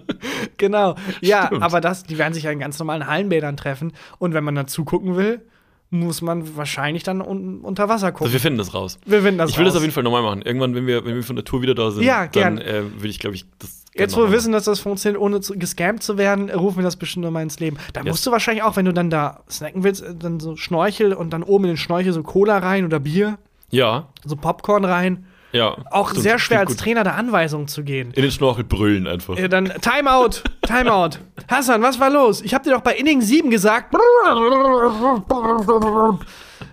[0.57, 0.95] genau.
[1.21, 1.63] Ja, Stimmt.
[1.63, 3.93] aber das, die werden sich ja in ganz normalen Hallenbädern treffen.
[4.19, 5.41] Und wenn man dann zugucken will,
[5.89, 8.25] muss man wahrscheinlich dann un unter Wasser gucken.
[8.25, 8.99] Also wir finden das raus.
[9.05, 9.77] wir finden das Ich will das raus.
[9.77, 10.41] auf jeden Fall nochmal machen.
[10.41, 13.07] Irgendwann, wenn wir, wenn wir von der Tour wieder da sind, Ja, dann äh, würde
[13.09, 13.83] ich, glaube ich, das.
[13.93, 16.97] Jetzt, wo wir wissen, dass das funktioniert, ohne zu, gescampt zu werden, rufen wir das
[16.97, 17.77] bestimmt nochmal ins Leben.
[17.93, 18.09] Da Yes.
[18.09, 21.31] musst du wahrscheinlich auch, wenn du dann da snacken willst, äh, dann so Schnorchel und
[21.31, 23.37] dann oben in den Schnorchel so Cola rein oder Bier.
[23.71, 25.25] Ja, so Popcorn rein.
[25.57, 25.77] Ja.
[25.91, 26.79] Auch So, sehr schwer als gut.
[26.79, 28.11] Trainer da Anweisungen zu gehen.
[28.11, 29.37] In den Schnorchel brüllen einfach.
[29.37, 31.17] Ja, dann Timeout, Timeout.
[31.49, 32.41] Hassan, was war los?
[32.41, 33.93] Ich hab dir doch bei Inning 7 gesagt.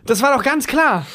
[0.06, 1.06] Das war doch ganz klar.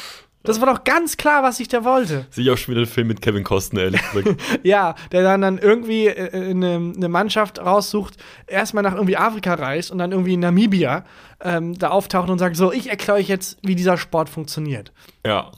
[0.42, 2.26] Das war doch ganz klar, was ich da wollte.
[2.30, 4.40] Sehe ich auch schon wieder einen Film mit Kevin Costner, ehrlich gesagt.
[4.62, 8.16] Ja, der dann, dann irgendwie äh, eine, eine Mannschaft raussucht,
[8.46, 11.04] erstmal nach irgendwie Afrika reist und dann irgendwie in Namibia
[11.42, 14.92] ähm, da auftaucht und sagt: So, ich erkläre euch jetzt, wie dieser Sport funktioniert.
[15.26, 15.50] ja,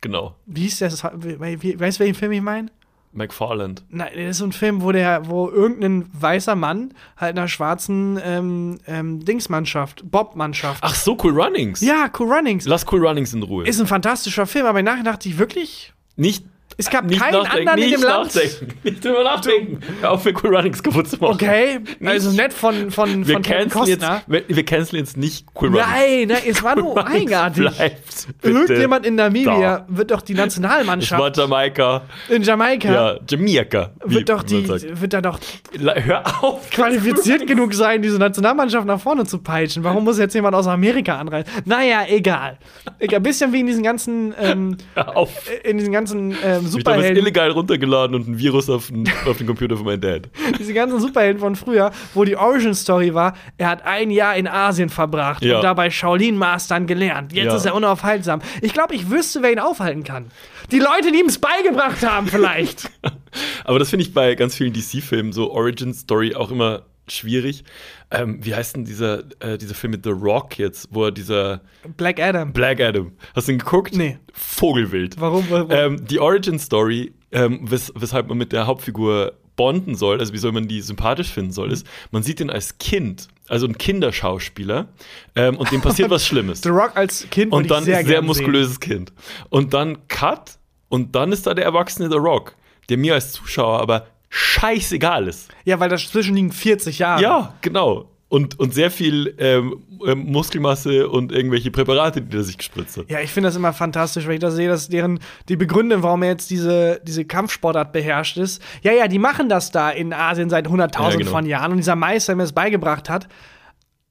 [0.00, 0.34] genau.
[0.46, 1.04] Wie hieß das?
[1.04, 2.70] Weißt du, welchen Film ich meine?
[3.12, 3.84] McFarland.
[3.88, 8.18] Nein, das ist so ein Film, wo der, wo irgendein weißer Mann halt einer schwarzen
[8.22, 10.82] ähm, ähm, Dingsmannschaft, Bobmannschaft.
[10.84, 11.80] Ach so, Cool Runnings.
[11.80, 12.66] Ja, Cool Runnings.
[12.66, 13.66] Lass Cool Runnings in Ruhe.
[13.66, 16.44] Ist ein fantastischer Film, aber nachher dachte ich wirklich, nicht.
[16.78, 18.34] Es gab Nicht keinen anderen in dem Land.
[18.84, 19.80] Nicht drüber nachdenken.
[20.00, 21.34] Hör auf, mir Cool Runnings kaputt zu machen.
[21.34, 24.22] Okay, also nett von, von, Wir von Kevin canceln jetzt, Costner.
[24.28, 25.86] wir, wir canceln jetzt nicht Cool Runnings.
[25.90, 27.62] Nein, nein, es war nur Runnings eigenartig.
[27.76, 29.86] Bleibt Irgendjemand in Namibia da.
[29.88, 32.02] wird doch die Es war Nationalmannschaft Jamaika.
[32.28, 33.90] in Jamaika Ja, Jamaika.
[34.04, 35.40] wird doch die wird da doch
[35.80, 36.70] Hör auf.
[36.70, 39.82] qualifiziert genug sein, diese Nationalmannschaft nach vorne zu peitschen.
[39.82, 41.50] Warum muss jetzt jemand aus Amerika anreisen?
[41.64, 42.58] Naja, egal.
[43.00, 44.76] Egal, bisschen wie in diesen ganzen ähm,
[45.64, 49.04] in diesen ganzen ähm, Ich habe das Superhelden, illegal runtergeladen und ein Virus auf den,
[49.26, 50.22] auf den Computer von meinem Dad.
[50.58, 54.46] diese ganzen Superhelden von früher, wo die Origin Story war, er hat ein Jahr in
[54.46, 55.56] Asien verbracht Ja.
[55.56, 57.32] und dabei Shaolin Mastern gelernt.
[57.32, 57.56] Jetzt Ja.
[57.56, 58.40] ist er unaufhaltsam.
[58.62, 60.26] Ich glaube, ich wüsste, wer ihn aufhalten kann.
[60.70, 62.90] Die Leute, die ihm es beigebracht haben, vielleicht.
[63.64, 66.82] Aber das finde ich bei ganz vielen DC-Filmen, so Origin Story, auch immer
[67.12, 67.64] schwierig.
[68.10, 71.60] Ähm, wie heißt denn dieser, äh, dieser Film mit The Rock jetzt, wo er dieser
[71.96, 72.52] Black Adam.
[72.52, 73.94] Black Adam, hast du ihn geguckt?
[73.94, 74.18] Nee.
[74.32, 75.20] Vogelwild.
[75.20, 75.44] Warum?
[75.48, 75.70] warum?
[75.70, 80.38] Ähm, die Origin Story, ähm, wes weshalb man mit der Hauptfigur bonden soll, also wie
[80.38, 84.88] soll man die sympathisch finden soll, ist, man sieht ihn als Kind, also ein Kinderschauspieler,
[85.34, 86.62] ähm, und dem passiert was Schlimmes.
[86.62, 89.12] The Rock als Kind Und dann sehr sehr muskulöses Kind.
[89.50, 92.54] Und dann Cut und dann ist da der erwachsene The Rock,
[92.88, 95.48] der mir als Zuschauer aber scheißegal ist.
[95.64, 97.22] Ja, weil dazwischen liegen 40 Jahre.
[97.22, 98.10] Ja, genau.
[98.28, 103.10] Und, und sehr viel ähm, ähm, Muskelmasse und irgendwelche Präparate, die er sich gespritzt hat.
[103.10, 105.18] Ja, ich finde das immer fantastisch, wenn ich da sehe, dass deren
[105.48, 108.62] die Begründung, warum er jetzt diese, diese Kampfsportart beherrscht ist.
[108.82, 111.30] Ja, ja, die machen das da in Asien seit 100.000 Ja, genau.
[111.30, 113.28] von Jahren und dieser Meister, der mir das beigebracht hat.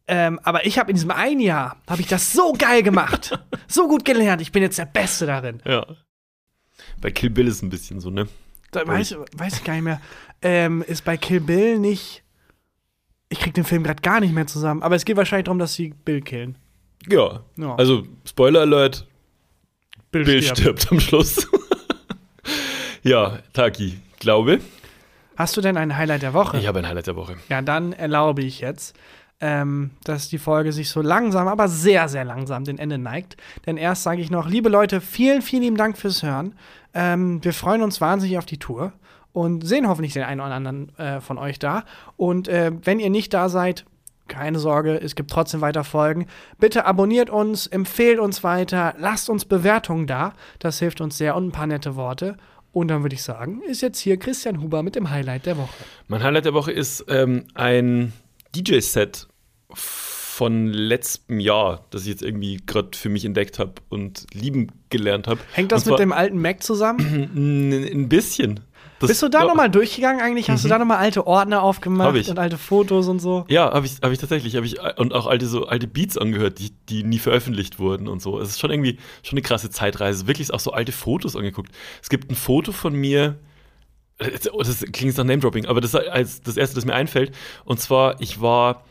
[0.08, 3.38] Ähm, aber ich habe in diesem einen Jahr habe ich das so geil gemacht,
[3.68, 4.42] so gut gelernt.
[4.42, 5.62] Ich bin jetzt der Beste darin.
[5.64, 5.86] Ja.
[7.02, 8.28] Bei Kill Bill ist ein bisschen so, ne?
[8.72, 10.02] Da weiß, weiß ich gar nicht mehr.
[10.42, 12.24] Ähm, ist bei Kill Bill nicht.
[13.30, 14.84] Ich krieg den Film gerade gar nicht mehr zusammen.
[14.84, 16.58] Aber es geht wahrscheinlich darum, dass sie Bill killen.
[17.10, 17.42] Ja.
[17.56, 17.76] Ja.
[17.76, 19.08] Also, Spoiler Alert,
[20.12, 20.60] Bill, Bill stirbt.
[20.60, 21.48] stirbt am Schluss.
[23.04, 24.60] ja, Taki, glaube.
[25.36, 26.58] Hast du denn ein Highlight der Woche?
[26.58, 27.36] Ich habe ein Highlight der Woche.
[27.50, 28.96] Ja, dann erlaube ich jetzt,
[29.40, 33.38] ähm, dass die Folge sich so langsam, aber sehr, sehr langsam dem Ende neigt.
[33.66, 36.56] Denn erst sage ich noch, liebe Leute, vielen, vielen lieben Dank fürs Hören.
[36.94, 38.94] Ähm, wir freuen uns wahnsinnig auf die Tour
[39.34, 41.84] und sehen hoffentlich den einen oder anderen äh, von euch da.
[42.16, 43.86] Und äh, wenn ihr nicht da seid,
[44.28, 46.28] keine Sorge, es gibt trotzdem weiter Folgen.
[46.60, 50.34] Bitte abonniert uns, empfehlt uns weiter, lasst uns Bewertungen da.
[50.60, 52.38] Das hilft uns sehr und ein paar nette Worte.
[52.74, 55.84] Und dann würde ich sagen, ist jetzt hier Christian Huber mit dem Highlight der Woche.
[56.08, 58.14] Mein Highlight der Woche ist ähm, ein
[58.56, 59.28] DJ-Set
[60.38, 65.26] von letztem Jahr, das ich jetzt irgendwie gerade für mich entdeckt habe und lieben gelernt
[65.26, 65.40] habe.
[65.54, 67.02] Hängt das mit dem alten Mac zusammen?
[67.92, 68.60] Ein, bisschen.
[69.00, 70.48] Das- Bist du da nochmal durchgegangen eigentlich?
[70.52, 73.46] Hast du da nochmal alte Ordner aufgemacht und alte Fotos und so?
[73.50, 74.56] Ja, habe ich, hab ich tatsächlich.
[74.56, 78.22] Hab ich, und auch alte, so alte Beats angehört, die, die nie veröffentlicht wurden und
[78.22, 78.40] so.
[78.40, 80.28] Es ist schon irgendwie schon eine krasse Zeitreise.
[80.28, 81.72] Wirklich auch so alte Fotos angeguckt.
[82.02, 83.40] Es gibt ein Foto von mir.
[84.20, 84.30] äh,
[84.60, 87.32] Das klingt nach Name-Dropping, aber das ist das erste, das mir einfällt.
[87.66, 88.84] Und zwar, ich war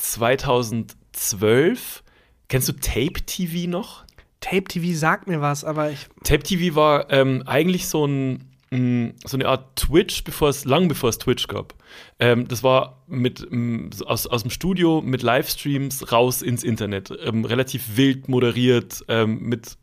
[0.00, 2.02] 2012.
[2.48, 4.04] Kennst du Tape TV noch?
[4.40, 6.06] Tape TV sagt mir was, aber ich.
[6.24, 10.88] Tape TV war ähm, eigentlich so ein mh, so eine Art Twitch, bevor es lang
[10.88, 11.74] bevor es Twitch gab.
[12.18, 13.46] Ähm, das war mit
[13.92, 19.40] so aus, aus dem Studio mit Livestreams raus ins Internet, ähm, relativ wild moderiert ähm,
[19.42, 19.76] mit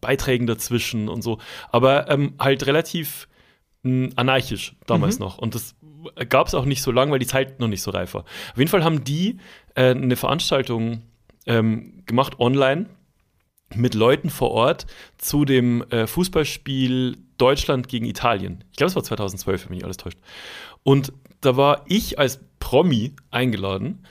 [0.00, 1.38] Beiträgen dazwischen und so,
[1.70, 3.28] aber ähm, halt relativ
[3.84, 5.74] mh, anarchisch damals noch und das
[6.28, 8.22] gab es auch nicht so lang, weil die Zeit noch nicht so reif war.
[8.22, 9.38] Auf jeden Fall haben die
[9.74, 11.02] äh, eine Veranstaltung
[11.46, 12.86] ähm, gemacht online
[13.74, 14.86] mit Leuten vor Ort
[15.18, 18.64] zu dem äh, Fußballspiel Deutschland gegen Italien.
[18.70, 20.18] Ich glaube, es war 2012, wenn mich alles täuscht.
[20.82, 24.04] Und da war ich als Promi eingeladen,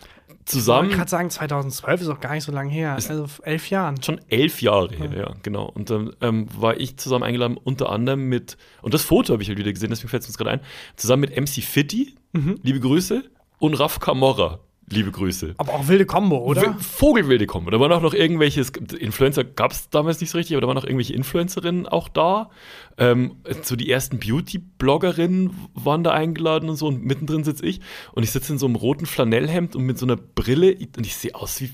[0.50, 2.96] Ich zusammen gerade sagen, 2012 ist auch gar nicht so lange her.
[2.96, 4.02] also elf Jahren.
[4.02, 5.66] schon elf Jahre her, ja, genau.
[5.66, 9.50] Und dann ähm, war ich zusammen eingeladen, unter anderem mit, und das Foto habe ich
[9.50, 10.62] halt wieder gesehen, deswegen fällt es uns gerade ein,
[10.96, 12.16] zusammen mit MC Fitti,
[12.64, 13.24] liebe Grüße,
[13.60, 14.60] und Raf Camorra,
[14.92, 15.56] liebe Grüße.
[15.58, 16.76] Aber auch wilde Kombo, oder?
[16.80, 17.70] Vogelwilde kommen.
[17.72, 18.66] Da waren auch noch irgendwelche,
[19.00, 22.50] Influencer gab es damals nicht so richtig, aber da waren noch irgendwelche Influencerinnen auch da.
[22.98, 27.82] Ähm, so die ersten Beauty-Bloggerinnen waren da eingeladen und so und mittendrin sitze ich
[28.14, 31.16] und ich sitze in so einem roten Flanellhemd und mit so einer Brille und ich
[31.16, 31.72] sehe aus wie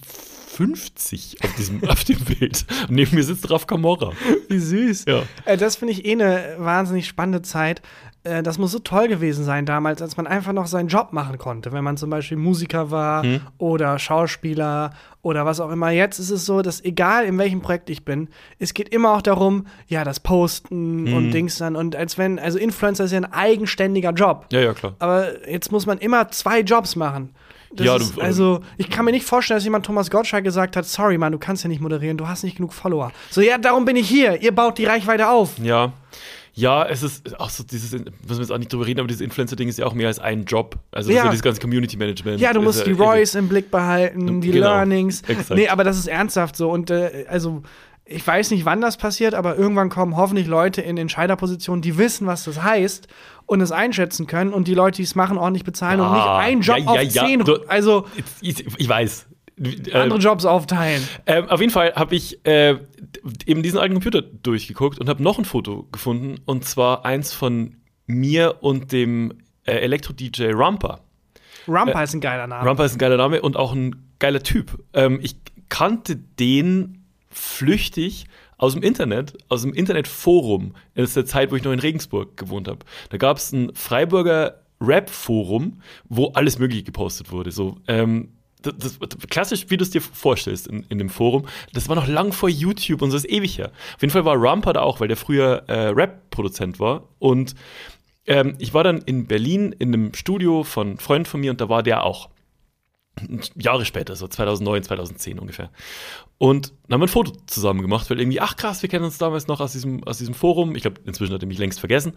[0.56, 2.66] 50 auf diesem auf dem Bild.
[2.88, 4.14] Und neben mir sitzt Raf Camorra.
[4.48, 5.06] Wie süß.
[5.06, 5.24] Ja.
[5.46, 7.82] Äh, das finde ich eh eine wahnsinnig spannende Zeit.
[8.26, 11.38] Äh, das muss so toll gewesen sein damals, als man einfach noch seinen Job machen
[11.38, 11.72] konnte.
[11.72, 13.42] Wenn man zum Beispiel Musiker war Hm.
[13.58, 15.90] oder Schauspieler oder was auch immer.
[15.92, 18.28] Jetzt ist es so, dass egal in welchem Projekt ich bin,
[18.60, 21.14] es geht immer auch darum, ja, das Posten Hm.
[21.14, 21.76] und Dings dann.
[21.76, 24.48] Und als wenn, also Influencer ist ja ein eigenständiger Job.
[24.52, 24.96] Ja, ja, klar.
[25.00, 27.30] Aber jetzt muss man immer zwei Jobs machen.
[27.74, 30.78] Das Ja, ist, du- also, ich kann mir nicht vorstellen, dass jemand Thomas Gottschalk gesagt
[30.78, 33.12] hat: Sorry, Mann, du kannst ja nicht moderieren, du hast nicht genug Follower.
[33.30, 34.42] So, ja, darum bin ich hier.
[34.42, 35.58] Ihr baut die Reichweite auf.
[35.62, 35.92] Ja.
[36.58, 39.22] Ja, es ist auch so dieses, müssen wir jetzt auch nicht drüber reden, aber dieses
[39.22, 40.78] Influencer-Ding ist ja auch mehr als ein Job.
[40.92, 41.24] Also Ja.
[41.24, 42.40] so dieses ganze Community-Management.
[42.40, 45.22] Ja, du ist musst die Royce im Blick behalten, die Genau, Learnings.
[45.28, 45.50] exakt.
[45.52, 46.70] Nee, aber das ist ernsthaft so.
[46.72, 47.62] Und äh, also,
[48.06, 52.26] ich weiß nicht, wann das passiert, aber irgendwann kommen hoffentlich Leute in Entscheiderpositionen, die wissen,
[52.26, 53.08] was das heißt
[53.48, 56.62] und es einschätzen können und die Leute, die es machen, ordentlich bezahlen und nicht einen
[56.62, 57.26] Job ja, ja, auf ja.
[57.26, 58.06] zehn, Du- also
[58.42, 59.26] Ich, ich weiß.
[59.58, 61.08] Äh, andere Jobs aufteilen.
[61.26, 62.78] Ähm, auf jeden Fall habe ich äh,
[63.46, 66.42] eben diesen alten Computer durchgeguckt und habe noch ein Foto gefunden.
[66.46, 69.34] Und zwar eins von mir und dem
[69.66, 71.02] äh, Elektro-DJ Rumper.
[71.68, 72.68] Rumpa ist ein geiler Name.
[72.68, 74.84] Rumper ist ein geiler Name und auch ein geiler Typ.
[74.94, 75.38] Ähm, ich
[75.70, 78.26] kannte den flüchtig
[78.58, 80.76] aus dem Internet, aus dem Internetforum.
[80.96, 82.80] Das ist der Zeit, wo ich noch in Regensburg gewohnt habe.
[83.10, 87.52] Da gab es ein Freiburger Rap-Forum, wo alles Mögliche gepostet wurde.
[87.52, 88.30] So, ähm,
[88.66, 91.46] das, das, klassisch, wie du es dir vorstellst in, in dem Forum.
[91.74, 93.72] Das war noch lang vor YouTube und so ist ewig her.
[93.96, 97.56] Auf jeden Fall war Rumper da auch, weil der früher äh, Rap-Produzent war und
[98.28, 101.62] ähm, ich war dann in Berlin in einem Studio von einem Freund von mir und
[101.62, 102.30] da war der auch.
[103.56, 105.70] Jahre später, so 2009, 2010 ungefähr.
[106.38, 109.18] Und dann haben wir ein Foto zusammen gemacht, weil irgendwie, ach krass, wir kennen uns
[109.18, 110.76] damals noch aus diesem, aus diesem Forum.
[110.76, 112.14] Ich glaube, inzwischen hat er mich längst vergessen.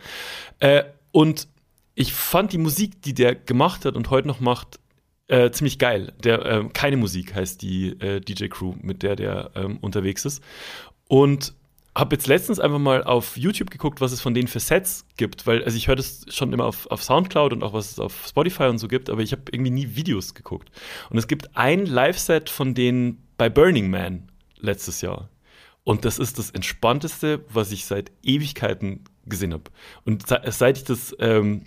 [0.58, 0.82] Äh,
[1.12, 1.46] und
[1.94, 4.80] ich fand die Musik, die der gemacht hat und heute noch macht,
[5.28, 6.12] äh, ziemlich geil.
[6.22, 10.42] Der äh, keine Musik heißt die äh, DJ Crew, mit der der ähm, unterwegs ist.
[11.06, 11.54] Und
[11.94, 15.46] habe jetzt letztens einfach mal auf YouTube geguckt, was es von denen für Sets gibt,
[15.46, 18.26] weil also ich höre das schon immer auf, auf Soundcloud und auch was es auf
[18.28, 20.70] Spotify und so gibt, aber ich habe irgendwie nie Videos geguckt.
[21.10, 25.28] Und es gibt ein Live-Set von denen bei Burning Man letztes Jahr.
[25.82, 29.64] Und das ist das Entspannteste, was ich seit Ewigkeiten gesehen habe.
[30.04, 31.64] Und seit ich das ähm,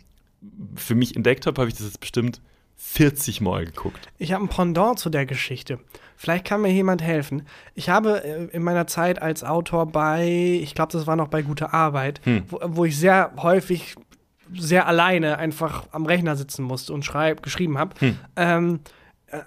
[0.76, 2.42] für mich entdeckt habe, habe ich das jetzt bestimmt
[2.84, 4.10] 40 Mal geguckt.
[4.18, 5.80] Ich habe ein Pendant zu der Geschichte.
[6.18, 7.44] Vielleicht kann mir jemand helfen.
[7.74, 11.42] Ich habe äh, in meiner Zeit als Autor bei, ich glaube, das war noch bei
[11.42, 12.44] Gute Arbeit, hm.
[12.50, 13.96] wo, wo, ich sehr häufig
[14.54, 18.20] sehr alleine einfach am Rechner sitzen musste und schreib, geschrieben habe, hm.
[18.36, 18.80] ähm,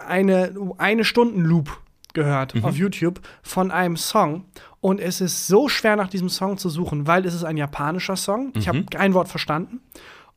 [0.06, 1.80] eine, eine Stunden Loop
[2.14, 2.64] gehört mhm.
[2.64, 4.46] auf YouTube von einem Song.
[4.80, 8.16] Und es ist so schwer nach diesem Song zu suchen, weil es ist ein japanischer
[8.16, 8.46] Song.
[8.46, 8.52] Mhm.
[8.54, 9.80] Ich habe kein Wort verstanden.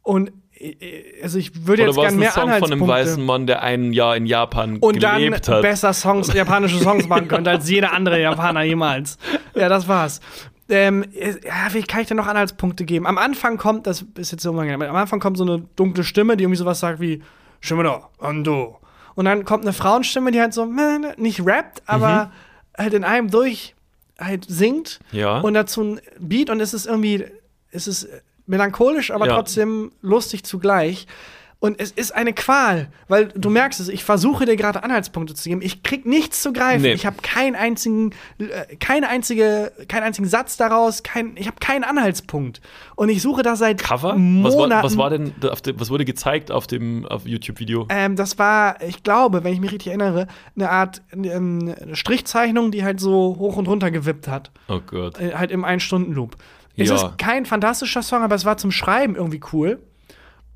[0.02, 0.32] Und
[1.22, 4.26] also ich würde jetzt gerne mehr Song von einem weißen Mann, der ein Jahr in
[4.26, 9.18] Japan und gelebt dann besser Songs, japanische Songs machen könnte als jeder andere Japaner jemals.
[9.56, 10.20] Ja, das war's.
[10.70, 13.08] Ähm, ja, wie kann ich denn noch Anhaltspunkte geben?
[13.08, 16.44] Am Anfang kommt, das ist jetzt so am Anfang kommt so eine dunkle Stimme, die
[16.44, 17.22] irgendwie sowas sagt wie
[17.62, 18.80] Shimano, Ando.
[19.16, 20.68] Und dann kommt eine Frauenstimme, die halt so
[21.18, 22.84] nicht rappt, aber mhm.
[22.84, 23.76] halt in einem durch
[24.20, 25.40] halt singt ja.
[25.40, 27.26] und dazu ein Beat und es ist irgendwie,
[27.72, 28.08] es ist
[28.48, 29.36] melancholisch, aber ja.
[29.36, 31.08] trotzdem lustig zugleich.
[31.60, 35.50] Und es ist eine Qual, weil du merkst es, ich versuche dir gerade Anhaltspunkte zu
[35.50, 35.64] geben.
[35.64, 36.84] Ich krieg nichts zu greifen.
[36.84, 36.94] Nee.
[36.94, 41.84] Ich habe keinen einzigen, äh, keine einzige, keinen einzigen Satz daraus, kein, ich habe keinen
[41.84, 42.62] Anhaltspunkt.
[42.96, 44.16] Und ich suche da seit Cover?
[44.16, 44.44] Monaten.
[44.44, 45.34] Was war, was war denn,
[45.80, 47.88] was wurde gezeigt auf dem auf YouTube-Video?
[47.90, 52.84] Ähm, das war, ich glaube, wenn ich mich richtig erinnere, eine Art ähm, Strichzeichnung, die
[52.84, 54.52] halt so hoch und runter gewippt hat.
[54.68, 55.20] Oh Gott.
[55.20, 56.38] Äh, halt im Ein-Stunden-Loop.
[56.78, 56.96] Es ja.
[56.96, 59.80] ist kein fantastischer Song, aber es war zum Schreiben irgendwie cool.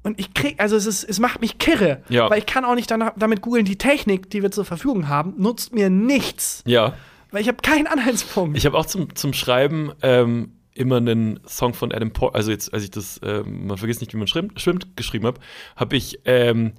[0.04, 2.30] Und ich krieg, also es ist, es macht mich kirre, ja.
[2.30, 5.36] weil ich kann auch nicht danach, damit googeln, die Technik, die wir zur Verfügung haben,
[5.38, 6.64] nutzt mir nichts.
[6.66, 6.94] Ja.
[7.32, 8.58] Weil ich habe keinen Anhaltspunkt.
[8.58, 12.74] Ich habe auch zum, zum Schreiben ähm, immer einen Song von Adam Port, also jetzt,
[12.74, 15.40] als ich das, ähm, man vergisst nicht, wie man schwimmt, schwimmt geschrieben habe,
[15.76, 16.74] habe ich ähm,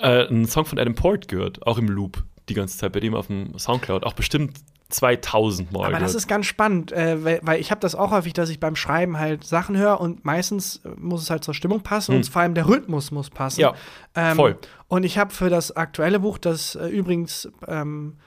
[0.00, 3.14] äh, einen Song von Adam Port gehört, auch im Loop die ganze Zeit bei dem
[3.14, 4.58] auf dem Soundcloud, auch bestimmt
[4.92, 5.86] 2000 Mal.
[5.86, 8.60] Aber das ist ganz spannend, äh, weil, weil, ich habe das auch häufig, dass ich
[8.60, 12.18] beim Schreiben halt Sachen höre und meistens äh, muss es halt zur Stimmung passen hm.
[12.18, 13.60] und vor allem der Rhythmus muss passen.
[13.60, 13.74] Ja,
[14.14, 14.58] ähm, voll.
[14.88, 18.18] Und ich habe für das aktuelle Buch, das äh, übrigens ähm,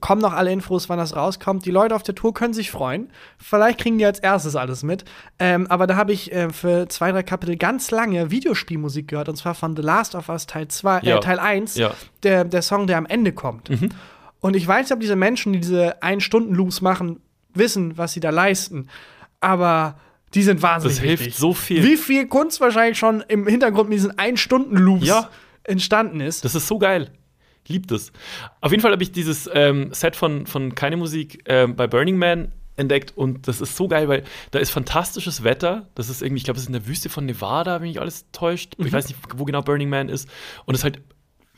[0.00, 1.64] kommen noch alle Infos, wann das rauskommt.
[1.64, 3.10] Die Leute auf der Tour können sich freuen.
[3.38, 5.04] Vielleicht kriegen die als erstes alles mit.
[5.38, 9.28] Ähm, aber da habe ich äh, für zwei, drei Kapitel ganz lange Videospielmusik gehört.
[9.28, 11.18] Und zwar von The Last of Us Teil 2, äh, ja.
[11.18, 11.76] Teil 1.
[11.76, 11.92] Ja.
[12.22, 13.70] Der, der Song, der am Ende kommt.
[13.70, 13.90] Mhm.
[14.40, 17.20] Und ich weiß nicht, ob diese Menschen, die diese Ein-Stunden-Loops machen,
[17.54, 18.88] wissen, was sie da leisten.
[19.40, 19.98] Aber
[20.34, 21.36] die sind wahnsinnig Das hilft wichtig.
[21.38, 21.82] so viel.
[21.82, 25.30] Wie viel Kunst wahrscheinlich schon im Hintergrund mit diesen Ein-Stunden-Loops ja.
[25.64, 26.44] entstanden ist.
[26.44, 27.10] Das ist so geil.
[27.66, 28.12] Liebt es.
[28.60, 32.16] Auf jeden Fall habe ich dieses ähm, Set von, von Keine Musik ähm, bei Burning
[32.16, 34.22] Man entdeckt und das ist so geil, weil
[34.52, 35.88] da ist fantastisches Wetter.
[35.94, 38.30] Das ist irgendwie, ich glaube, es ist in der Wüste von Nevada, wenn mich alles
[38.30, 38.78] täuscht.
[38.78, 38.86] Mhm.
[38.86, 40.28] Ich weiß nicht, wo genau Burning Man ist.
[40.64, 41.02] Und es ist halt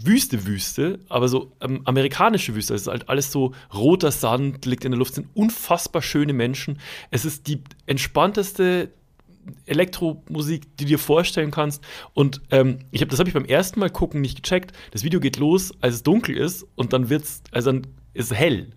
[0.04, 2.74] Wüste, Wüste, aber so ähm, amerikanische Wüste.
[2.74, 6.78] Es ist halt alles so roter Sand, liegt in der Luft, sind unfassbar schöne Menschen.
[7.10, 8.90] Es ist die entspannteste
[9.66, 11.82] Elektromusik, die du dir vorstellen kannst.
[12.14, 14.72] Und ähm, ich habe das habe ich beim ersten Mal gucken nicht gecheckt.
[14.90, 18.36] Das Video geht los, als es dunkel ist und dann wird's, also dann ist es
[18.36, 18.72] hell.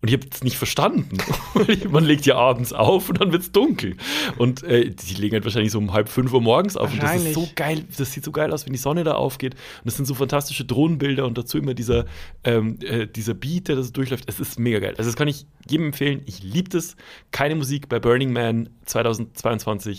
[0.00, 1.18] Und ich habe es nicht verstanden.
[1.90, 3.96] Man legt ja abends auf und dann wird es dunkel.
[4.36, 6.92] Und äh, die legen halt wahrscheinlich so um halb fünf Uhr morgens auf.
[6.92, 7.84] Und das ist so geil.
[7.96, 9.54] Das sieht so geil aus, wenn die Sonne da aufgeht.
[9.54, 12.04] Und das sind so fantastische Drohnenbilder und dazu immer dieser,
[12.44, 14.24] ähm, äh, dieser Beat, der das durchläuft.
[14.28, 14.94] Es ist mega geil.
[14.98, 16.22] Also, das kann ich jedem empfehlen.
[16.26, 16.94] Ich liebe das.
[17.32, 19.98] Keine Musik bei Burning Man 2022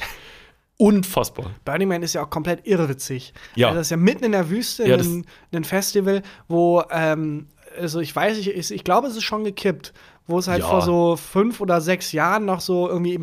[0.79, 1.51] unfassbar.
[1.65, 3.33] Burning Man ist ja auch komplett irrwitzig.
[3.55, 3.67] Ja.
[3.67, 7.47] Also das ist ja mitten in der Wüste, ja, ein, Festival, wo ähm,
[7.79, 9.93] also ich weiß, ich, ich, glaube, es ist schon gekippt,
[10.27, 10.67] wo es halt ja.
[10.67, 13.19] vor so fünf oder sechs Jahren noch so irgendwie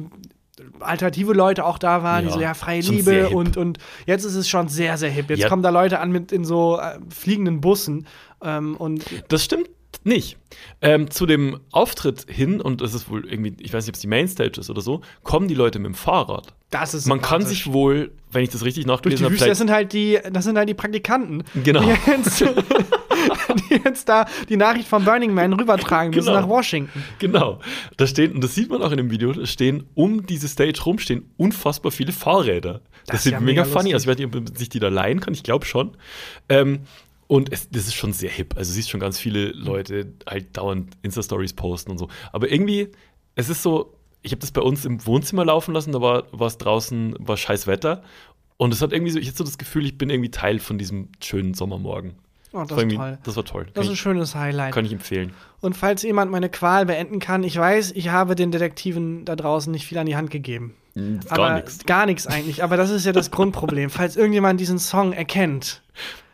[0.81, 4.35] alternative Leute auch da waren, ja, die so, ja, freie Liebe und, und jetzt ist
[4.35, 5.29] es schon sehr, sehr hip.
[5.29, 5.49] Jetzt ja.
[5.49, 8.07] kommen da Leute an mit in so äh, fliegenden Bussen.
[8.43, 9.69] Ähm, und das stimmt
[10.05, 10.39] nicht.
[10.81, 14.01] Ähm, zu dem Auftritt hin, und das ist wohl irgendwie, ich weiß nicht, ob es
[14.01, 16.55] die Mainstage ist oder so, kommen die Leute mit dem Fahrrad.
[16.71, 19.93] Das ist Man kann sich wohl, wenn ich das richtig nachgelesen habe, das sind halt
[19.93, 21.45] die, das sind halt die Praktikanten.
[21.65, 21.83] Genau.
[22.07, 22.45] die
[23.85, 26.41] jetzt da die Nachricht von Burning Man rübertragen müssen Genau.
[26.41, 27.03] nach Washington.
[27.19, 27.61] Genau.
[27.97, 30.81] Da stehen, und das sieht man auch in dem Video, da stehen um diese Stage
[30.85, 32.81] rum stehen unfassbar viele Fahrräder.
[33.07, 34.03] Das, Das sieht ja mega mega funny aus.
[34.03, 35.35] Ich weiß nicht, ob man sich die da leihen kann.
[35.35, 35.97] Ich glaube schon.
[36.49, 36.81] Ähm,
[37.29, 38.55] und es, das ist schon sehr hip.
[38.57, 42.09] Also siehst schon ganz viele Leute halt dauernd Insta-Stories posten und so.
[42.33, 42.89] Aber irgendwie,
[43.35, 46.59] es ist so, ich habe das bei uns im Wohnzimmer laufen lassen, da war es
[46.59, 48.03] draußen, war scheiß Wetter.
[48.59, 50.79] Und es hat irgendwie so, ich hatte so das Gefühl, ich bin irgendwie Teil von
[50.79, 52.15] diesem schönen Sommermorgen.
[52.53, 53.19] Oh, das war irgendwie- toll.
[53.25, 53.67] Das war toll.
[53.75, 54.73] Das ist ein schönes Highlight.
[54.73, 55.33] kann ich empfehlen.
[55.61, 59.71] Und falls jemand meine Qual beenden kann, ich weiß, ich habe den Detektiven da draußen
[59.73, 60.75] nicht viel an die Hand gegeben.
[60.95, 61.85] Gar Aber nichts.
[61.85, 62.63] Gar nichts eigentlich.
[62.63, 63.91] Aber das ist ja das Grundproblem.
[63.91, 65.83] Falls irgendjemand diesen Song erkennt.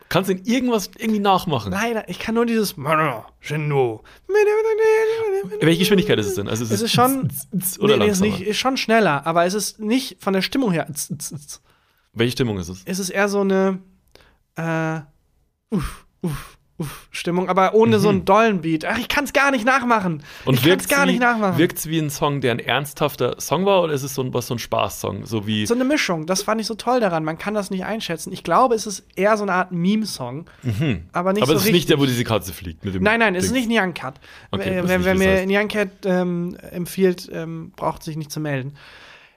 [0.08, 1.72] Kannst du in irgendwas irgendwie nachmachen?
[1.72, 4.04] Leider, ich kann nur dieses Geno.
[5.60, 6.48] Welche Geschwindigkeit ist es denn?
[6.48, 7.30] Also Es ist schon.
[7.80, 10.70] oder nee, nee, ist, nicht, ist schon schneller, aber es ist nicht von der Stimmung
[10.70, 10.86] her.
[12.12, 12.82] Welche Stimmung ist es?
[12.84, 13.78] Es ist eher so eine.
[14.56, 15.00] Äh,
[15.72, 18.84] uff, uff, uff Stimmung, aber ohne so einen dollen Beat.
[18.84, 20.22] Ach, ich kann es gar nicht nachmachen.
[20.44, 21.56] Und ich kann es gar wie, nicht nachmachen.
[21.58, 24.34] Wirkt es wie ein Song, der ein ernsthafter Song war, oder ist es so ein,
[24.34, 25.24] was, so ein Spaßsong?
[25.26, 25.64] So wie.
[25.66, 27.22] So eine Mischung, das fand ich so toll daran.
[27.24, 28.32] Man kann das nicht einschätzen.
[28.32, 31.04] Ich glaube, es ist eher so eine Art Meme-Song, aber nicht Mhm.
[31.12, 31.72] aber so es ist richtig.
[31.72, 32.84] nicht der, wo diese Katze fliegt.
[32.84, 34.14] Nein, nein, es ist nicht Nyan Cut.
[34.50, 35.46] Okay, Äh, wenn wenn wie mir heißt.
[35.46, 38.74] Nyan Cat ähm, empfiehlt, ähm, braucht sich nicht zu melden.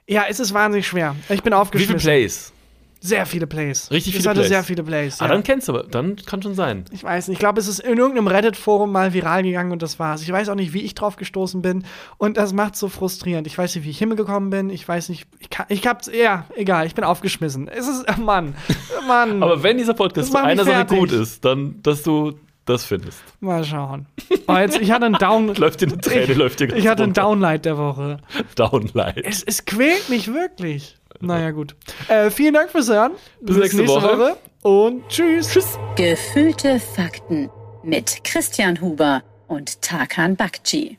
[0.08, 1.14] Ja, es ist wahnsinnig schwer.
[1.28, 2.00] Ich bin Wie aufgeschmissen.
[2.00, 2.52] viele Plays?
[3.00, 3.90] Sehr viele Plays.
[3.90, 4.48] Richtig viele hatte Plays.
[4.48, 5.20] sehr viele Plays.
[5.20, 5.32] Ah, Ja.
[5.32, 5.84] dann kennst du aber.
[5.84, 6.84] Dann kann schon sein.
[6.90, 7.36] ich weiß nicht.
[7.36, 10.22] Ich glaube, es ist in irgendeinem Reddit-Forum mal viral gegangen und das war's.
[10.22, 11.84] Ich weiß auch nicht, wie ich drauf gestoßen bin.
[12.18, 13.46] Und das macht so frustrierend.
[13.46, 14.70] Ich weiß nicht, wie ich hingekommen bin.
[14.70, 15.26] Ich weiß nicht.
[15.38, 16.10] Ich, kann, ich hab's.
[16.12, 16.86] Ja, egal.
[16.86, 17.68] Ich bin aufgeschmissen.
[17.68, 18.04] Es ist.
[18.08, 18.54] Oh Mann.
[18.98, 19.42] Oh Mann.
[19.42, 22.32] Aber wenn dieser Podcast zu einer Sache gut ist, dann, dass du
[22.64, 23.18] das findest.
[23.38, 24.06] mal schauen.
[24.48, 25.54] Oh, jetzt, ich hatte einen Down.
[25.56, 27.22] Läuft dir eine Träne, ich, läuft dir Ich hatte einen runter.
[27.22, 28.18] Downlight der Woche.
[28.56, 29.18] Downlight.
[29.24, 30.96] Es, es quält mich wirklich.
[31.20, 31.76] Naja, gut.
[32.08, 33.12] Äh, vielen Dank fürs Hören.
[33.40, 34.36] Bis nächste Woche.
[34.62, 35.48] Und tschüss.
[35.48, 35.78] Tschüss.
[35.96, 37.50] Gefühlte Fakten
[37.82, 40.98] mit Christian Huber und Tarkan Bakci.